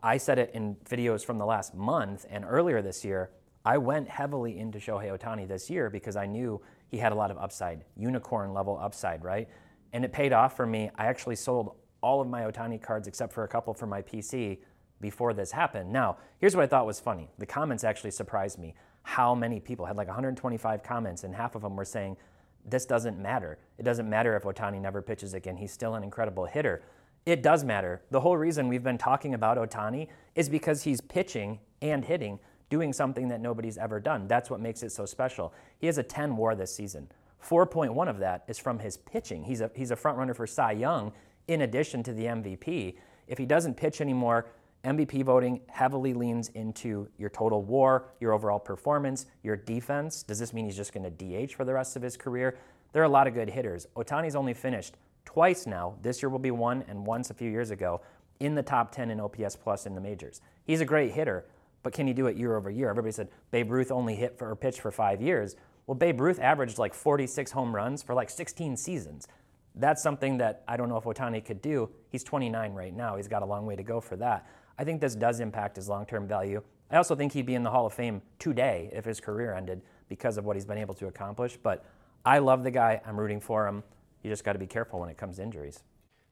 I 0.03 0.17
said 0.17 0.39
it 0.39 0.51
in 0.53 0.75
videos 0.89 1.25
from 1.25 1.37
the 1.37 1.45
last 1.45 1.73
month 1.73 2.25
and 2.29 2.45
earlier 2.47 2.81
this 2.81 3.03
year. 3.05 3.31
I 3.65 3.77
went 3.77 4.07
heavily 4.07 4.57
into 4.59 4.77
Shohei 4.77 5.17
Ohtani 5.17 5.47
this 5.47 5.69
year 5.69 5.89
because 5.89 6.15
I 6.15 6.25
knew 6.25 6.61
he 6.89 6.97
had 6.97 7.11
a 7.11 7.15
lot 7.15 7.31
of 7.31 7.37
upside, 7.37 7.85
unicorn 7.95 8.53
level 8.53 8.77
upside, 8.81 9.23
right? 9.23 9.47
And 9.93 10.03
it 10.03 10.11
paid 10.11 10.33
off 10.33 10.55
for 10.55 10.65
me. 10.65 10.89
I 10.95 11.05
actually 11.05 11.35
sold 11.35 11.75
all 12.01 12.21
of 12.21 12.27
my 12.27 12.41
Ohtani 12.41 12.81
cards 12.81 13.07
except 13.07 13.33
for 13.33 13.43
a 13.43 13.47
couple 13.47 13.73
for 13.73 13.87
my 13.87 14.01
PC 14.01 14.59
before 15.01 15.33
this 15.33 15.51
happened. 15.51 15.91
Now, 15.91 16.17
here's 16.39 16.55
what 16.55 16.63
I 16.63 16.67
thought 16.67 16.85
was 16.85 16.99
funny. 16.99 17.29
The 17.37 17.45
comments 17.45 17.83
actually 17.83 18.11
surprised 18.11 18.59
me. 18.59 18.75
How 19.03 19.33
many 19.33 19.59
people 19.59 19.85
had 19.85 19.95
like 19.97 20.07
125 20.07 20.83
comments, 20.83 21.23
and 21.23 21.33
half 21.33 21.55
of 21.55 21.61
them 21.61 21.75
were 21.75 21.85
saying, 21.85 22.17
This 22.65 22.85
doesn't 22.85 23.17
matter. 23.17 23.59
It 23.77 23.83
doesn't 23.83 24.09
matter 24.09 24.35
if 24.35 24.43
Ohtani 24.43 24.81
never 24.81 25.01
pitches 25.01 25.33
again. 25.33 25.57
He's 25.57 25.71
still 25.71 25.95
an 25.95 26.03
incredible 26.03 26.45
hitter. 26.45 26.83
It 27.25 27.43
does 27.43 27.63
matter. 27.63 28.01
The 28.11 28.21
whole 28.21 28.37
reason 28.37 28.67
we've 28.67 28.83
been 28.83 28.97
talking 28.97 29.33
about 29.33 29.57
Ohtani 29.57 30.07
is 30.35 30.49
because 30.49 30.83
he's 30.83 31.01
pitching 31.01 31.59
and 31.81 32.03
hitting, 32.03 32.39
doing 32.69 32.93
something 32.93 33.27
that 33.29 33.41
nobody's 33.41 33.77
ever 33.77 33.99
done. 33.99 34.27
That's 34.27 34.49
what 34.49 34.59
makes 34.59 34.83
it 34.83 34.91
so 34.91 35.05
special. 35.05 35.53
He 35.79 35.87
has 35.87 35.97
a 35.97 36.03
10 36.03 36.37
WAR 36.37 36.55
this 36.55 36.73
season. 36.73 37.09
4.1 37.43 38.09
of 38.09 38.19
that 38.19 38.43
is 38.47 38.59
from 38.59 38.79
his 38.79 38.97
pitching. 38.97 39.43
He's 39.43 39.61
a, 39.61 39.71
he's 39.75 39.91
a 39.91 39.95
front 39.95 40.17
runner 40.17 40.33
for 40.33 40.45
Cy 40.45 40.73
Young 40.73 41.13
in 41.47 41.61
addition 41.61 42.03
to 42.03 42.13
the 42.13 42.25
MVP. 42.25 42.95
If 43.27 43.37
he 43.37 43.45
doesn't 43.45 43.75
pitch 43.75 44.01
anymore, 44.01 44.47
MVP 44.83 45.23
voting 45.23 45.61
heavily 45.67 46.13
leans 46.13 46.49
into 46.49 47.07
your 47.17 47.29
total 47.29 47.61
WAR, 47.63 48.05
your 48.19 48.33
overall 48.33 48.59
performance, 48.59 49.25
your 49.43 49.55
defense. 49.55 50.23
Does 50.23 50.39
this 50.39 50.53
mean 50.53 50.65
he's 50.65 50.77
just 50.77 50.93
going 50.93 51.03
to 51.03 51.09
DH 51.47 51.53
for 51.53 51.65
the 51.65 51.73
rest 51.73 51.95
of 51.95 52.01
his 52.01 52.15
career? 52.15 52.57
There 52.93 53.01
are 53.01 53.05
a 53.05 53.09
lot 53.09 53.27
of 53.27 53.33
good 53.33 53.49
hitters. 53.49 53.87
Ohtani's 53.95 54.35
only 54.35 54.53
finished 54.53 54.95
twice 55.25 55.67
now. 55.67 55.95
This 56.01 56.21
year 56.21 56.29
will 56.29 56.39
be 56.39 56.51
one, 56.51 56.83
and 56.87 57.05
once 57.05 57.29
a 57.29 57.33
few 57.33 57.51
years 57.51 57.71
ago 57.71 58.01
in 58.39 58.55
the 58.55 58.63
top 58.63 58.91
10 58.91 59.11
in 59.11 59.19
OPS 59.19 59.57
plus 59.57 59.85
in 59.85 59.95
the 59.95 60.01
majors. 60.01 60.41
He's 60.63 60.81
a 60.81 60.85
great 60.85 61.11
hitter, 61.11 61.45
but 61.83 61.93
can 61.93 62.07
he 62.07 62.13
do 62.13 62.27
it 62.27 62.37
year 62.37 62.55
over 62.55 62.69
year? 62.69 62.89
Everybody 62.89 63.11
said 63.11 63.29
Babe 63.51 63.71
Ruth 63.71 63.91
only 63.91 64.15
hit 64.15 64.37
for 64.37 64.49
or 64.49 64.55
pitched 64.55 64.81
for 64.81 64.91
five 64.91 65.21
years. 65.21 65.55
Well, 65.87 65.95
Babe 65.95 66.19
Ruth 66.21 66.39
averaged 66.39 66.77
like 66.77 66.93
46 66.93 67.51
home 67.51 67.75
runs 67.75 68.03
for 68.03 68.13
like 68.13 68.29
16 68.29 68.77
seasons. 68.77 69.27
That's 69.75 70.03
something 70.03 70.37
that 70.37 70.63
I 70.67 70.77
don't 70.77 70.89
know 70.89 70.97
if 70.97 71.05
Ohtani 71.05 71.43
could 71.43 71.61
do. 71.61 71.89
He's 72.09 72.23
29 72.23 72.73
right 72.73 72.95
now. 72.95 73.15
He's 73.15 73.27
got 73.27 73.41
a 73.41 73.45
long 73.45 73.65
way 73.65 73.75
to 73.75 73.83
go 73.83 74.01
for 74.01 74.15
that. 74.17 74.47
I 74.77 74.83
think 74.83 75.01
this 75.01 75.15
does 75.15 75.39
impact 75.39 75.75
his 75.75 75.89
long 75.89 76.05
term 76.05 76.27
value. 76.27 76.61
I 76.91 76.97
also 76.97 77.15
think 77.15 77.33
he'd 77.33 77.45
be 77.45 77.55
in 77.55 77.63
the 77.63 77.69
Hall 77.69 77.85
of 77.85 77.93
Fame 77.93 78.21
today 78.39 78.89
if 78.93 79.05
his 79.05 79.19
career 79.19 79.53
ended 79.53 79.81
because 80.07 80.37
of 80.37 80.45
what 80.45 80.55
he's 80.55 80.65
been 80.65 80.77
able 80.77 80.95
to 80.95 81.07
accomplish. 81.07 81.57
But 81.61 81.85
I 82.25 82.39
love 82.39 82.63
the 82.63 82.71
guy. 82.71 83.01
I'm 83.05 83.19
rooting 83.19 83.39
for 83.39 83.67
him. 83.67 83.83
You 84.23 84.29
just 84.29 84.43
got 84.43 84.53
to 84.53 84.59
be 84.59 84.67
careful 84.67 84.99
when 84.99 85.09
it 85.09 85.17
comes 85.17 85.37
to 85.37 85.43
injuries. 85.43 85.83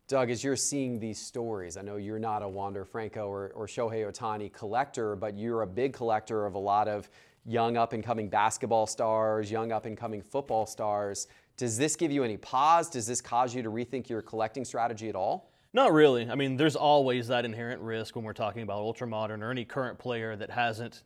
Doug, 0.07 0.31
as 0.31 0.41
you're 0.41 0.55
seeing 0.55 1.01
these 1.01 1.19
stories, 1.19 1.75
I 1.75 1.81
know 1.81 1.97
you're 1.97 2.17
not 2.17 2.41
a 2.41 2.47
Wander 2.47 2.85
Franco 2.85 3.27
or, 3.27 3.51
or 3.53 3.67
Shohei 3.67 4.09
Ohtani 4.09 4.51
collector, 4.53 5.17
but 5.17 5.37
you're 5.37 5.63
a 5.63 5.67
big 5.67 5.91
collector 5.91 6.45
of 6.45 6.55
a 6.55 6.59
lot 6.59 6.87
of 6.87 7.09
young 7.45 7.75
up 7.75 7.91
and 7.91 8.01
coming 8.01 8.29
basketball 8.29 8.87
stars, 8.87 9.51
young 9.51 9.73
up 9.73 9.85
and 9.85 9.97
coming 9.97 10.21
football 10.21 10.65
stars. 10.65 11.27
Does 11.57 11.77
this 11.77 11.97
give 11.97 12.09
you 12.09 12.23
any 12.23 12.37
pause? 12.37 12.89
Does 12.89 13.05
this 13.05 13.19
cause 13.19 13.53
you 13.53 13.61
to 13.63 13.69
rethink 13.69 14.07
your 14.07 14.21
collecting 14.21 14.63
strategy 14.63 15.09
at 15.09 15.15
all? 15.15 15.51
Not 15.73 15.91
really. 15.91 16.29
I 16.29 16.35
mean, 16.35 16.55
there's 16.55 16.77
always 16.77 17.27
that 17.27 17.43
inherent 17.43 17.81
risk 17.81 18.15
when 18.15 18.23
we're 18.23 18.31
talking 18.31 18.61
about 18.61 18.77
ultra 18.77 19.07
modern 19.07 19.43
or 19.43 19.51
any 19.51 19.65
current 19.65 19.99
player 19.99 20.37
that 20.37 20.49
hasn't 20.49 21.03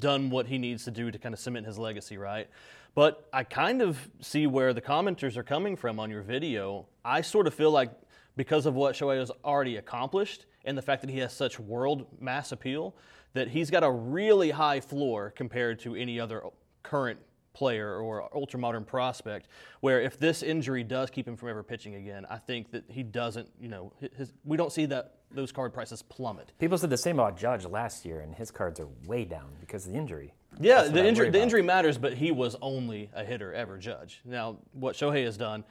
done 0.00 0.28
what 0.28 0.48
he 0.48 0.58
needs 0.58 0.84
to 0.86 0.90
do 0.90 1.12
to 1.12 1.18
kind 1.18 1.32
of 1.32 1.38
cement 1.38 1.66
his 1.66 1.78
legacy, 1.78 2.18
right? 2.18 2.48
But 2.96 3.28
I 3.32 3.44
kind 3.44 3.80
of 3.80 4.08
see 4.20 4.48
where 4.48 4.72
the 4.72 4.80
commenters 4.80 5.36
are 5.36 5.44
coming 5.44 5.76
from 5.76 6.00
on 6.00 6.10
your 6.10 6.22
video. 6.22 6.86
I 7.04 7.20
sort 7.20 7.46
of 7.46 7.54
feel 7.54 7.70
like 7.70 7.90
because 8.36 8.66
of 8.66 8.74
what 8.74 8.94
Shohei 8.94 9.18
has 9.18 9.30
already 9.44 9.76
accomplished 9.76 10.46
and 10.64 10.76
the 10.76 10.82
fact 10.82 11.02
that 11.02 11.10
he 11.10 11.18
has 11.18 11.32
such 11.32 11.60
world 11.60 12.06
mass 12.20 12.52
appeal, 12.52 12.94
that 13.34 13.48
he's 13.48 13.70
got 13.70 13.84
a 13.84 13.90
really 13.90 14.50
high 14.50 14.80
floor 14.80 15.30
compared 15.30 15.78
to 15.80 15.94
any 15.94 16.18
other 16.18 16.42
current 16.82 17.18
player 17.52 17.98
or 17.98 18.28
ultra 18.34 18.58
modern 18.58 18.84
prospect. 18.84 19.48
Where 19.80 20.00
if 20.00 20.18
this 20.18 20.42
injury 20.42 20.82
does 20.84 21.10
keep 21.10 21.26
him 21.26 21.36
from 21.36 21.48
ever 21.48 21.62
pitching 21.62 21.94
again, 21.94 22.26
I 22.28 22.38
think 22.38 22.70
that 22.72 22.84
he 22.88 23.02
doesn't. 23.02 23.48
You 23.60 23.68
know, 23.68 23.92
his, 24.16 24.32
we 24.44 24.56
don't 24.56 24.72
see 24.72 24.86
that 24.86 25.14
those 25.30 25.52
card 25.52 25.72
prices 25.72 26.02
plummet. 26.02 26.52
People 26.58 26.78
said 26.78 26.90
the 26.90 26.96
same 26.96 27.18
about 27.18 27.36
Judge 27.36 27.64
last 27.64 28.04
year, 28.04 28.20
and 28.20 28.34
his 28.34 28.50
cards 28.50 28.78
are 28.80 28.88
way 29.06 29.24
down 29.24 29.52
because 29.60 29.86
of 29.86 29.92
the 29.92 29.98
injury. 29.98 30.34
Yeah, 30.60 30.84
the 30.84 31.04
injury 31.04 31.30
the 31.30 31.40
injury 31.40 31.62
matters, 31.62 31.98
but 31.98 32.14
he 32.14 32.30
was 32.30 32.56
only 32.60 33.10
a 33.14 33.24
hitter 33.24 33.52
ever. 33.54 33.78
Judge. 33.78 34.20
Now, 34.24 34.58
what 34.72 34.94
Shohei 34.94 35.24
has 35.24 35.36
done, 35.36 35.64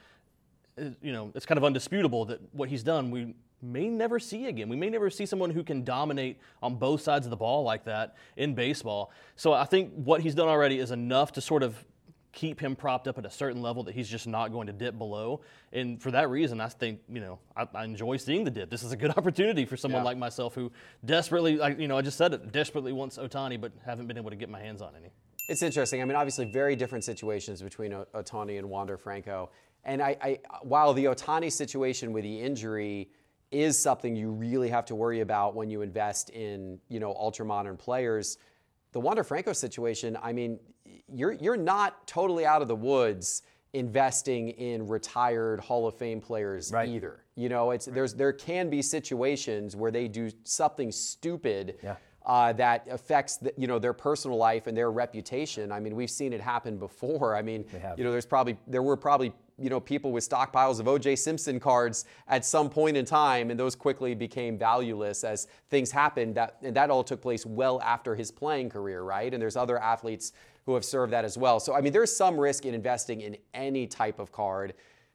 you 0.76 1.12
know, 1.12 1.30
it's 1.34 1.46
kind 1.46 1.58
of 1.58 1.64
undisputable 1.64 2.24
that 2.26 2.40
what 2.52 2.68
he's 2.68 2.82
done 2.82 3.10
we 3.10 3.34
may 3.62 3.88
never 3.88 4.18
see 4.18 4.46
again. 4.46 4.68
We 4.68 4.76
may 4.76 4.90
never 4.90 5.08
see 5.10 5.26
someone 5.26 5.50
who 5.50 5.62
can 5.62 5.84
dominate 5.84 6.38
on 6.62 6.76
both 6.76 7.00
sides 7.00 7.26
of 7.26 7.30
the 7.30 7.36
ball 7.36 7.62
like 7.62 7.84
that 7.84 8.16
in 8.36 8.54
baseball. 8.54 9.10
So 9.36 9.52
I 9.52 9.64
think 9.64 9.92
what 9.94 10.20
he's 10.20 10.34
done 10.34 10.48
already 10.48 10.78
is 10.78 10.90
enough 10.90 11.32
to 11.32 11.40
sort 11.40 11.62
of 11.62 11.84
keep 12.34 12.60
him 12.60 12.74
propped 12.74 13.06
up 13.06 13.16
at 13.16 13.24
a 13.24 13.30
certain 13.30 13.62
level 13.62 13.84
that 13.84 13.94
he's 13.94 14.08
just 14.08 14.26
not 14.26 14.52
going 14.52 14.66
to 14.66 14.72
dip 14.72 14.98
below. 14.98 15.40
And 15.72 16.02
for 16.02 16.10
that 16.10 16.28
reason, 16.28 16.60
I 16.60 16.68
think 16.68 17.00
you 17.08 17.20
know 17.20 17.38
I, 17.56 17.66
I 17.74 17.84
enjoy 17.84 18.16
seeing 18.16 18.44
the 18.44 18.50
dip. 18.50 18.70
This 18.70 18.82
is 18.82 18.92
a 18.92 18.96
good 18.96 19.10
opportunity 19.16 19.64
for 19.64 19.76
someone 19.76 20.00
yeah. 20.00 20.06
like 20.06 20.18
myself 20.18 20.54
who 20.54 20.70
desperately, 21.04 21.56
like, 21.56 21.78
you 21.78 21.88
know, 21.88 21.96
I 21.96 22.02
just 22.02 22.18
said 22.18 22.34
it, 22.34 22.52
desperately 22.52 22.92
wants 22.92 23.16
Ohtani, 23.16 23.60
but 23.60 23.72
haven't 23.86 24.06
been 24.08 24.18
able 24.18 24.30
to 24.30 24.36
get 24.36 24.50
my 24.50 24.60
hands 24.60 24.82
on 24.82 24.94
any. 24.96 25.10
It's 25.48 25.62
interesting. 25.62 26.00
I 26.00 26.04
mean, 26.06 26.16
obviously, 26.16 26.46
very 26.46 26.74
different 26.74 27.04
situations 27.04 27.62
between 27.62 27.92
Ohtani 27.92 28.58
and 28.58 28.68
Wander 28.68 28.96
Franco. 28.96 29.50
And 29.84 30.02
I, 30.02 30.16
I, 30.22 30.38
while 30.62 30.94
the 30.94 31.04
Ohtani 31.04 31.52
situation 31.52 32.12
with 32.12 32.24
the 32.24 32.40
injury 32.40 33.10
is 33.54 33.78
something 33.78 34.16
you 34.16 34.30
really 34.30 34.68
have 34.68 34.84
to 34.86 34.94
worry 34.94 35.20
about 35.20 35.54
when 35.54 35.70
you 35.70 35.82
invest 35.82 36.30
in, 36.30 36.78
you 36.88 36.98
know, 36.98 37.14
ultra 37.14 37.46
modern 37.46 37.76
players. 37.76 38.38
The 38.92 39.00
Wander 39.00 39.24
Franco 39.24 39.52
situation, 39.52 40.18
I 40.22 40.32
mean, 40.32 40.58
you're 41.08 41.32
you're 41.32 41.56
not 41.56 42.06
totally 42.06 42.44
out 42.46 42.62
of 42.62 42.68
the 42.68 42.76
woods 42.76 43.42
investing 43.72 44.50
in 44.50 44.86
retired 44.86 45.60
Hall 45.60 45.86
of 45.86 45.96
Fame 45.96 46.20
players 46.20 46.72
right. 46.72 46.88
either. 46.88 47.24
You 47.36 47.48
know, 47.48 47.70
it's 47.70 47.86
right. 47.86 47.94
there's 47.94 48.14
there 48.14 48.32
can 48.32 48.70
be 48.70 48.82
situations 48.82 49.76
where 49.76 49.90
they 49.90 50.08
do 50.08 50.30
something 50.44 50.90
stupid. 50.92 51.76
Yeah. 51.82 51.96
Uh, 52.26 52.54
that 52.54 52.86
affects 52.90 53.36
the, 53.36 53.52
you 53.58 53.66
know 53.66 53.78
their 53.78 53.92
personal 53.92 54.38
life 54.38 54.66
and 54.66 54.74
their 54.74 54.90
reputation. 54.90 55.70
I 55.70 55.78
mean, 55.78 55.94
we've 55.94 56.10
seen 56.10 56.32
it 56.32 56.40
happen 56.40 56.78
before. 56.78 57.36
I 57.36 57.42
mean, 57.42 57.66
you 57.98 58.04
know, 58.04 58.10
there's 58.10 58.24
probably 58.24 58.56
there 58.66 58.82
were 58.82 58.96
probably 58.96 59.34
you 59.58 59.70
know, 59.70 59.78
people 59.78 60.10
with 60.10 60.28
stockpiles 60.28 60.80
of 60.80 60.88
O.J. 60.88 61.16
Simpson 61.16 61.60
cards 61.60 62.04
at 62.26 62.44
some 62.44 62.68
point 62.68 62.96
in 62.96 63.04
time, 63.04 63.50
and 63.50 63.60
those 63.60 63.74
quickly 63.74 64.14
became 64.14 64.58
valueless 64.58 65.22
as 65.22 65.46
things 65.70 65.92
happened. 65.92 66.34
That 66.34 66.56
and 66.62 66.76
that 66.76 66.90
all 66.90 67.04
took 67.04 67.22
place 67.22 67.46
well 67.46 67.80
after 67.82 68.14
his 68.14 68.30
playing 68.30 68.70
career, 68.70 69.02
right? 69.02 69.32
And 69.32 69.40
there's 69.40 69.56
other 69.56 69.78
athletes 69.78 70.32
who 70.66 70.74
have 70.74 70.84
served 70.84 71.12
that 71.12 71.24
as 71.24 71.38
well. 71.38 71.60
So 71.60 71.74
I 71.74 71.80
mean, 71.80 71.92
there's 71.92 72.14
some 72.14 72.38
risk 72.38 72.66
in 72.66 72.74
investing 72.74 73.20
in 73.20 73.36
any 73.52 73.86
type 73.86 74.18
of 74.18 74.32
card. 74.32 74.74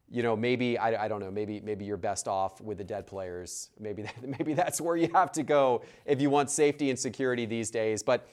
You 0.10 0.24
know, 0.24 0.36
maybe 0.36 0.77
I, 0.77 1.05
I 1.05 1.08
don't 1.08 1.19
know. 1.19 1.31
Maybe 1.31 1.60
maybe 1.60 1.84
you're 1.84 1.98
best 1.98 2.29
off 2.29 2.62
with 2.62 2.77
the 2.77 2.84
dead 2.84 3.08
players. 3.08 3.72
Maybe 3.77 4.03
that, 4.03 4.15
maybe 4.39 4.53
that's 4.53 4.79
where 4.79 4.96
you 4.96 5.10
have 5.13 5.34
to 5.34 5.43
go 5.43 5.81
if 6.05 6.22
you 6.22 6.29
want 6.29 6.50
safety 6.50 6.89
and 6.89 6.98
security 6.98 7.46
these 7.46 7.69
days. 7.69 8.03
But 8.03 8.25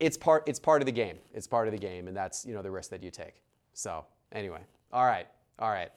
it's 0.00 0.18
part 0.18 0.42
it's 0.46 0.60
part 0.60 0.82
of 0.82 0.86
the 0.86 0.92
game. 0.92 1.16
It's 1.32 1.46
part 1.46 1.66
of 1.66 1.72
the 1.72 1.78
game, 1.78 2.08
and 2.08 2.16
that's 2.16 2.44
you 2.44 2.52
know 2.52 2.60
the 2.60 2.70
risk 2.70 2.90
that 2.90 3.02
you 3.02 3.10
take. 3.10 3.42
So 3.72 4.04
anyway. 4.32 4.60
All 4.92 5.04
right. 5.04 5.26
All 5.58 5.70
right. 5.70 5.90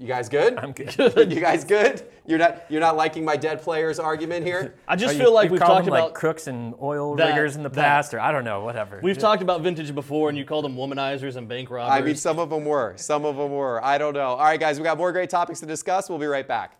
You 0.00 0.06
guys 0.06 0.30
good? 0.30 0.56
I'm 0.56 0.72
good. 0.72 0.96
you 1.30 1.40
guys 1.40 1.62
good? 1.62 2.02
You're 2.26 2.38
not 2.38 2.64
you're 2.70 2.80
not 2.80 2.96
liking 2.96 3.22
my 3.22 3.36
dead 3.36 3.60
players 3.60 3.98
argument 3.98 4.46
here? 4.46 4.76
I 4.88 4.96
just 4.96 5.18
feel 5.18 5.34
like 5.34 5.50
we've 5.50 5.60
talked 5.60 5.88
about 5.88 6.04
like 6.04 6.14
crooks 6.14 6.46
and 6.46 6.74
oil 6.80 7.16
that, 7.16 7.28
riggers 7.28 7.54
in 7.56 7.62
the 7.62 7.68
that. 7.68 7.84
past, 7.84 8.14
or 8.14 8.20
I 8.20 8.32
don't 8.32 8.44
know, 8.44 8.62
whatever. 8.62 9.00
We've 9.02 9.18
talked 9.18 9.42
about 9.42 9.60
vintage 9.60 9.94
before, 9.94 10.30
and 10.30 10.38
you 10.38 10.46
called 10.46 10.64
them 10.64 10.74
womanizers 10.74 11.36
and 11.36 11.46
bank 11.46 11.68
robbers. 11.68 11.92
I 11.92 12.00
mean, 12.00 12.16
some 12.16 12.38
of 12.38 12.48
them 12.48 12.64
were. 12.64 12.94
Some 12.96 13.26
of 13.26 13.36
them 13.36 13.50
were. 13.50 13.84
I 13.84 13.98
don't 13.98 14.14
know. 14.14 14.20
All 14.20 14.38
right, 14.38 14.58
guys, 14.58 14.78
we 14.78 14.84
got 14.84 14.96
more 14.96 15.12
great 15.12 15.28
topics 15.28 15.60
to 15.60 15.66
discuss. 15.66 16.08
We'll 16.08 16.18
be 16.18 16.26
right 16.26 16.48
back. 16.48 16.79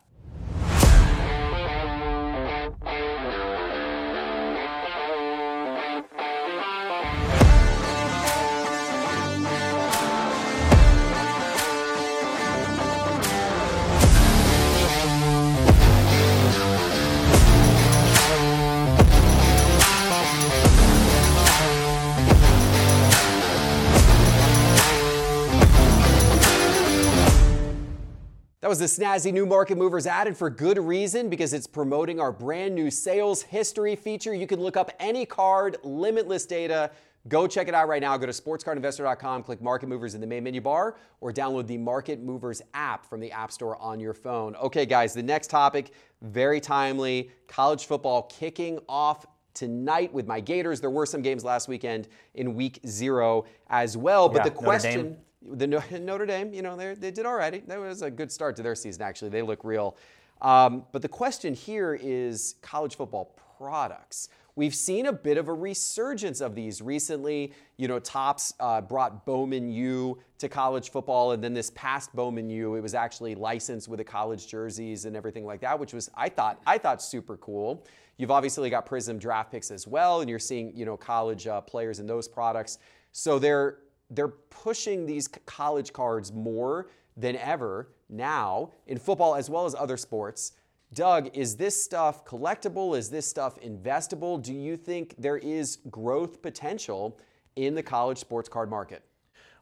Was 28.71 28.79
the 28.79 28.85
snazzy 28.85 29.33
new 29.33 29.47
Market 29.47 29.77
Movers 29.77 30.07
added 30.07 30.37
for 30.37 30.49
good 30.49 30.79
reason 30.79 31.29
because 31.29 31.53
it's 31.53 31.67
promoting 31.67 32.21
our 32.21 32.31
brand 32.31 32.73
new 32.73 32.89
sales 32.89 33.43
history 33.43 33.97
feature. 33.97 34.33
You 34.33 34.47
can 34.47 34.61
look 34.61 34.77
up 34.77 34.93
any 35.01 35.27
card, 35.27 35.77
limitless 35.83 36.47
data. 36.47 36.93
Go 37.27 37.49
check 37.49 37.67
it 37.67 37.75
out 37.75 37.89
right 37.89 38.01
now. 38.01 38.17
Go 38.17 38.27
to 38.27 38.33
sportscardinvestor.com, 38.33 39.43
click 39.43 39.61
Market 39.61 39.89
Movers 39.89 40.15
in 40.15 40.21
the 40.21 40.27
main 40.29 40.45
menu 40.45 40.61
bar, 40.61 40.95
or 41.21 41.33
download 41.33 41.67
the 41.67 41.79
Market 41.79 42.23
Movers 42.23 42.63
app 42.73 43.05
from 43.05 43.19
the 43.19 43.33
App 43.33 43.51
Store 43.51 43.77
on 43.83 43.99
your 43.99 44.15
phone. 44.15 44.55
Okay, 44.55 44.87
guys, 44.87 45.15
the 45.15 45.23
next 45.25 45.49
topic, 45.51 45.93
very 46.23 46.61
timely 46.61 47.33
college 47.49 47.87
football 47.87 48.23
kicking 48.23 48.79
off 48.89 49.27
tonight 49.53 50.13
with 50.15 50.29
my 50.29 50.39
Gators. 50.39 50.81
There 50.81 50.91
were 50.91 51.07
some 51.07 51.23
games 51.23 51.43
last 51.43 51.67
weekend 51.67 52.07
in 52.35 52.55
week 52.55 52.79
zero 52.87 53.47
as 53.69 53.97
well. 53.97 54.29
But 54.29 54.45
yeah, 54.45 54.45
the 54.45 54.51
question 54.53 55.17
the 55.43 55.67
Notre 56.01 56.27
Dame, 56.27 56.53
you 56.53 56.63
know, 56.63 56.77
they 56.77 57.11
did 57.11 57.25
right. 57.25 57.67
That 57.67 57.81
was 57.81 58.03
a 58.03 58.11
good 58.11 58.31
start 58.31 58.57
to 58.57 58.63
their 58.63 58.75
season, 58.75 59.03
actually. 59.03 59.31
They 59.31 59.43
look 59.43 59.65
real. 59.65 59.97
Um, 60.43 60.85
but 60.93 61.03
the 61.03 61.09
question 61.09 61.55
here 61.55 61.99
is 62.01 62.57
college 62.63 62.97
football 62.97 63.37
products. 63.59 64.29
We've 64.57 64.75
seen 64.75 65.07
a 65.07 65.13
bit 65.13 65.39
of 65.39 65.49
a 65.49 65.55
resurgence 65.55 66.41
of 66.41 66.55
these 66.55 66.83
recently. 66.83 67.53
You 67.77 67.89
know, 67.89 67.99
Topps 67.99 68.55
uh, 68.59 68.81
brought 68.81 69.25
Bowman 69.25 69.71
U 69.71 70.19
to 70.39 70.49
college 70.49 70.91
football, 70.91 71.33
and 71.33 71.43
then 71.43 71.55
this 71.55 71.71
past 71.71 72.15
Bowman 72.15 72.51
U, 72.51 72.75
it 72.75 72.81
was 72.81 72.95
actually 72.95 73.35
licensed 73.35 73.89
with 73.89 73.99
the 73.99 74.05
college 74.05 74.49
jerseys 74.49 75.05
and 75.05 75.17
everything 75.17 75.47
like 75.47 75.61
that, 75.61 75.79
which 75.79 75.95
was 75.95 76.11
I 76.15 76.29
thought 76.29 76.61
I 76.67 76.79
thought 76.79 77.01
super 77.01 77.37
cool. 77.37 77.87
You've 78.17 78.31
obviously 78.31 78.69
got 78.69 78.87
Prizm 78.87 79.19
draft 79.19 79.51
picks 79.53 79.71
as 79.71 79.87
well, 79.87 80.21
and 80.21 80.29
you're 80.29 80.39
seeing 80.39 80.77
you 80.77 80.85
know 80.85 80.97
college 80.97 81.47
uh, 81.47 81.61
players 81.61 82.01
in 82.01 82.07
those 82.07 82.27
products. 82.27 82.79
So 83.13 83.39
they're 83.39 83.79
they're 84.11 84.29
pushing 84.29 85.07
these 85.07 85.29
college 85.29 85.93
cards 85.93 86.33
more 86.33 86.91
than 87.17 87.37
ever 87.37 87.89
now 88.09 88.73
in 88.87 88.99
football 88.99 89.35
as 89.35 89.49
well 89.49 89.67
as 89.67 89.75
other 89.75 89.97
sports. 89.97 90.53
Doug, 90.93 91.31
is 91.37 91.57
this 91.57 91.81
stuff 91.81 92.25
collectible? 92.25 92.99
Is 92.99 93.09
this 93.09 93.27
stuff 93.27 93.61
investable? 93.61 94.43
Do 94.43 94.53
you 94.53 94.77
think 94.77 95.15
there 95.19 95.39
is 95.39 95.79
growth 95.91 96.43
potential 96.43 97.19
in 97.55 97.75
the 97.75 97.83
college 97.83 98.19
sports 98.19 98.49
card 98.49 98.69
market? 98.69 99.05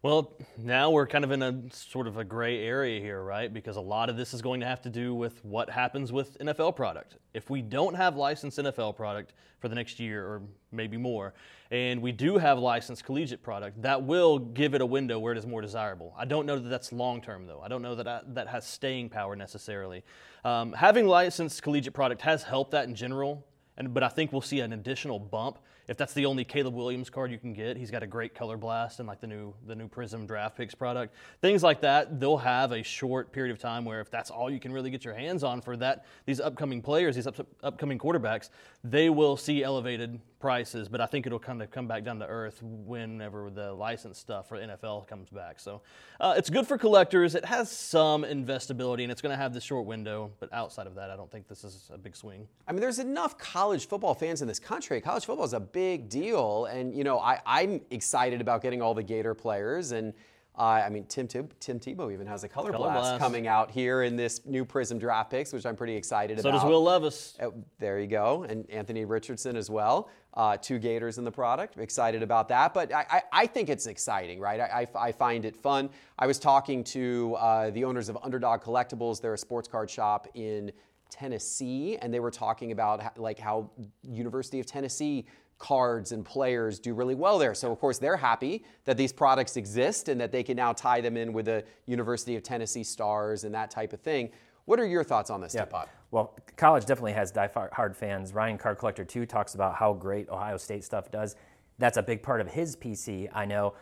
Well, 0.00 0.32
now 0.56 0.92
we're 0.92 1.08
kind 1.08 1.24
of 1.24 1.32
in 1.32 1.42
a 1.42 1.60
sort 1.72 2.06
of 2.06 2.18
a 2.18 2.24
gray 2.24 2.64
area 2.64 3.00
here, 3.00 3.20
right? 3.20 3.52
Because 3.52 3.74
a 3.74 3.80
lot 3.80 4.08
of 4.08 4.16
this 4.16 4.32
is 4.32 4.40
going 4.40 4.60
to 4.60 4.66
have 4.66 4.80
to 4.82 4.90
do 4.90 5.12
with 5.12 5.44
what 5.44 5.68
happens 5.68 6.12
with 6.12 6.38
NFL 6.38 6.76
product. 6.76 7.16
If 7.34 7.50
we 7.50 7.62
don't 7.62 7.94
have 7.94 8.14
licensed 8.14 8.58
NFL 8.58 8.94
product 8.94 9.32
for 9.58 9.68
the 9.68 9.74
next 9.74 9.98
year 9.98 10.24
or 10.24 10.42
maybe 10.70 10.96
more, 10.96 11.34
and 11.72 12.00
we 12.00 12.12
do 12.12 12.38
have 12.38 12.60
licensed 12.60 13.02
collegiate 13.02 13.42
product, 13.42 13.82
that 13.82 14.00
will 14.00 14.38
give 14.38 14.74
it 14.74 14.80
a 14.80 14.86
window 14.86 15.18
where 15.18 15.32
it 15.32 15.38
is 15.38 15.48
more 15.48 15.62
desirable. 15.62 16.14
I 16.16 16.26
don't 16.26 16.46
know 16.46 16.60
that 16.60 16.68
that's 16.68 16.92
long 16.92 17.20
term, 17.20 17.48
though. 17.48 17.60
I 17.60 17.66
don't 17.66 17.82
know 17.82 17.96
that 17.96 18.06
I, 18.06 18.20
that 18.28 18.46
has 18.46 18.64
staying 18.64 19.08
power 19.08 19.34
necessarily. 19.34 20.04
Um, 20.44 20.74
having 20.74 21.08
licensed 21.08 21.60
collegiate 21.64 21.94
product 21.94 22.22
has 22.22 22.44
helped 22.44 22.70
that 22.70 22.86
in 22.86 22.94
general, 22.94 23.44
and, 23.76 23.92
but 23.92 24.04
I 24.04 24.08
think 24.10 24.30
we'll 24.30 24.42
see 24.42 24.60
an 24.60 24.72
additional 24.72 25.18
bump 25.18 25.58
if 25.88 25.96
that's 25.96 26.12
the 26.12 26.26
only 26.26 26.44
Caleb 26.44 26.74
Williams 26.74 27.08
card 27.10 27.32
you 27.32 27.38
can 27.38 27.54
get, 27.54 27.76
he's 27.76 27.90
got 27.90 28.02
a 28.02 28.06
great 28.06 28.34
color 28.34 28.56
blast 28.56 29.00
and 29.00 29.08
like 29.08 29.20
the 29.20 29.26
new 29.26 29.54
the 29.66 29.74
new 29.74 29.88
Prizm 29.88 30.26
Draft 30.26 30.56
Picks 30.56 30.74
product. 30.74 31.14
Things 31.40 31.62
like 31.62 31.80
that, 31.80 32.20
they'll 32.20 32.36
have 32.36 32.72
a 32.72 32.82
short 32.82 33.32
period 33.32 33.50
of 33.50 33.58
time 33.58 33.84
where 33.84 34.00
if 34.00 34.10
that's 34.10 34.30
all 34.30 34.50
you 34.50 34.60
can 34.60 34.72
really 34.72 34.90
get 34.90 35.04
your 35.04 35.14
hands 35.14 35.42
on 35.42 35.60
for 35.62 35.76
that 35.78 36.04
these 36.26 36.40
upcoming 36.40 36.82
players, 36.82 37.14
these 37.16 37.26
up, 37.26 37.36
upcoming 37.62 37.98
quarterbacks, 37.98 38.50
they 38.84 39.08
will 39.08 39.36
see 39.36 39.62
elevated 39.62 40.20
prices, 40.38 40.88
but 40.88 41.00
I 41.00 41.06
think 41.06 41.26
it'll 41.26 41.38
kind 41.38 41.62
of 41.62 41.70
come 41.70 41.86
back 41.86 42.04
down 42.04 42.18
to 42.20 42.26
earth 42.26 42.60
whenever 42.62 43.50
the 43.50 43.72
license 43.72 44.18
stuff 44.18 44.48
for 44.48 44.58
NFL 44.58 45.06
comes 45.06 45.30
back. 45.30 45.58
So 45.58 45.82
uh, 46.20 46.34
it's 46.36 46.50
good 46.50 46.66
for 46.66 46.78
collectors. 46.78 47.34
It 47.34 47.44
has 47.44 47.70
some 47.70 48.22
investability, 48.22 49.02
and 49.02 49.12
it's 49.12 49.20
going 49.20 49.32
to 49.32 49.40
have 49.40 49.52
this 49.52 49.64
short 49.64 49.86
window. 49.86 50.30
But 50.40 50.52
outside 50.52 50.86
of 50.86 50.94
that, 50.94 51.10
I 51.10 51.16
don't 51.16 51.30
think 51.30 51.48
this 51.48 51.64
is 51.64 51.90
a 51.92 51.98
big 51.98 52.14
swing. 52.16 52.46
I 52.66 52.72
mean, 52.72 52.80
there's 52.80 52.98
enough 52.98 53.38
college 53.38 53.88
football 53.88 54.14
fans 54.14 54.42
in 54.42 54.48
this 54.48 54.58
country. 54.58 55.00
College 55.00 55.26
football 55.26 55.46
is 55.46 55.54
a 55.54 55.60
big 55.60 56.08
deal, 56.08 56.66
and 56.66 56.94
you 56.94 57.04
know, 57.04 57.18
I, 57.18 57.40
I'm 57.44 57.80
excited 57.90 58.40
about 58.40 58.62
getting 58.62 58.82
all 58.82 58.94
the 58.94 59.02
Gator 59.02 59.34
players 59.34 59.92
and. 59.92 60.12
Uh, 60.58 60.82
I 60.84 60.88
mean, 60.88 61.04
Tim, 61.04 61.28
Tim, 61.28 61.48
Tim 61.60 61.78
Tebow 61.78 62.12
even 62.12 62.26
has 62.26 62.42
a 62.42 62.48
color, 62.48 62.72
Color 62.72 62.88
blast, 62.88 63.00
blast. 63.00 63.20
coming 63.20 63.46
out 63.46 63.70
here 63.70 64.02
in 64.02 64.16
this 64.16 64.44
new 64.44 64.64
Prizm 64.64 64.98
draft 64.98 65.30
picks, 65.30 65.52
which 65.52 65.64
I'm 65.64 65.76
pretty 65.76 65.94
excited 65.94 66.38
So 66.38 66.48
about. 66.48 66.58
So 66.60 66.64
does 66.64 66.70
Will 66.70 66.82
Levis. 66.82 67.38
Uh, 67.40 67.50
there 67.78 68.00
you 68.00 68.08
go, 68.08 68.42
and 68.42 68.68
Anthony 68.68 69.04
Richardson 69.04 69.56
as 69.56 69.70
well. 69.70 70.10
Uh, 70.34 70.56
two 70.56 70.78
Gators 70.80 71.18
in 71.18 71.24
the 71.24 71.30
product. 71.30 71.78
Excited 71.78 72.22
about 72.22 72.48
that, 72.48 72.74
but 72.74 72.92
I, 72.92 73.06
I, 73.08 73.22
I 73.32 73.46
think 73.46 73.68
it's 73.68 73.86
exciting, 73.86 74.40
right? 74.40 74.60
I, 74.60 74.86
I, 74.94 75.08
I 75.08 75.12
find 75.12 75.44
it 75.44 75.54
fun. 75.56 75.90
I 76.18 76.26
was 76.26 76.38
talking 76.40 76.82
to 76.84 77.36
uh, 77.36 77.70
the 77.70 77.84
owners 77.84 78.08
of 78.08 78.18
Underdog 78.22 78.60
Collectibles. 78.60 79.20
They're 79.20 79.34
a 79.34 79.38
sports 79.38 79.68
card 79.68 79.88
shop 79.88 80.26
in 80.34 80.72
Tennessee, 81.08 81.96
and 82.02 82.12
they 82.12 82.20
were 82.20 82.30
talking 82.30 82.72
about 82.72 83.18
like 83.18 83.38
how 83.38 83.70
University 84.02 84.60
of 84.60 84.66
Tennessee 84.66 85.24
cards 85.58 86.12
and 86.12 86.24
players 86.24 86.78
do 86.78 86.94
really 86.94 87.14
well 87.14 87.38
there. 87.38 87.54
So 87.54 87.72
of 87.72 87.80
course 87.80 87.98
they're 87.98 88.16
happy 88.16 88.64
that 88.84 88.96
these 88.96 89.12
products 89.12 89.56
exist 89.56 90.08
and 90.08 90.20
that 90.20 90.30
they 90.32 90.42
can 90.42 90.56
now 90.56 90.72
tie 90.72 91.00
them 91.00 91.16
in 91.16 91.32
with 91.32 91.46
the 91.46 91.64
University 91.86 92.36
of 92.36 92.42
Tennessee 92.42 92.84
stars 92.84 93.44
and 93.44 93.54
that 93.54 93.70
type 93.70 93.92
of 93.92 94.00
thing. 94.00 94.30
What 94.66 94.78
are 94.78 94.86
your 94.86 95.02
thoughts 95.02 95.30
on 95.30 95.40
this, 95.40 95.54
Yeah. 95.54 95.64
Teapot? 95.64 95.88
Well, 96.10 96.36
college 96.56 96.84
definitely 96.84 97.14
has 97.14 97.32
die-hard 97.32 97.96
fans. 97.96 98.32
Ryan 98.32 98.58
Card 98.58 98.78
Collector 98.78 99.04
2 99.04 99.26
talks 99.26 99.54
about 99.54 99.74
how 99.74 99.92
great 99.94 100.28
Ohio 100.28 100.56
State 100.58 100.84
stuff 100.84 101.10
does. 101.10 101.36
That's 101.78 101.96
a 101.96 102.02
big 102.02 102.22
part 102.22 102.40
of 102.40 102.48
his 102.48 102.76
PC, 102.76 103.28
I 103.32 103.44
know. 103.44 103.74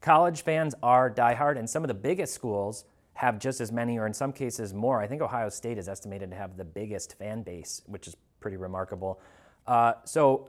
College 0.00 0.42
fans 0.42 0.74
are 0.82 1.10
die-hard, 1.10 1.58
and 1.58 1.68
some 1.68 1.84
of 1.84 1.88
the 1.88 1.94
biggest 1.94 2.32
schools 2.34 2.84
have 3.14 3.38
just 3.38 3.60
as 3.60 3.70
many, 3.70 3.98
or 3.98 4.06
in 4.06 4.14
some 4.14 4.32
cases 4.32 4.72
more. 4.72 5.00
I 5.00 5.06
think 5.06 5.20
Ohio 5.20 5.50
State 5.50 5.76
is 5.76 5.88
estimated 5.88 6.30
to 6.30 6.36
have 6.36 6.56
the 6.56 6.64
biggest 6.64 7.18
fan 7.18 7.42
base, 7.42 7.82
which 7.86 8.06
is 8.06 8.16
pretty 8.40 8.56
remarkable. 8.56 9.20
Uh, 9.66 9.92
so 10.04 10.48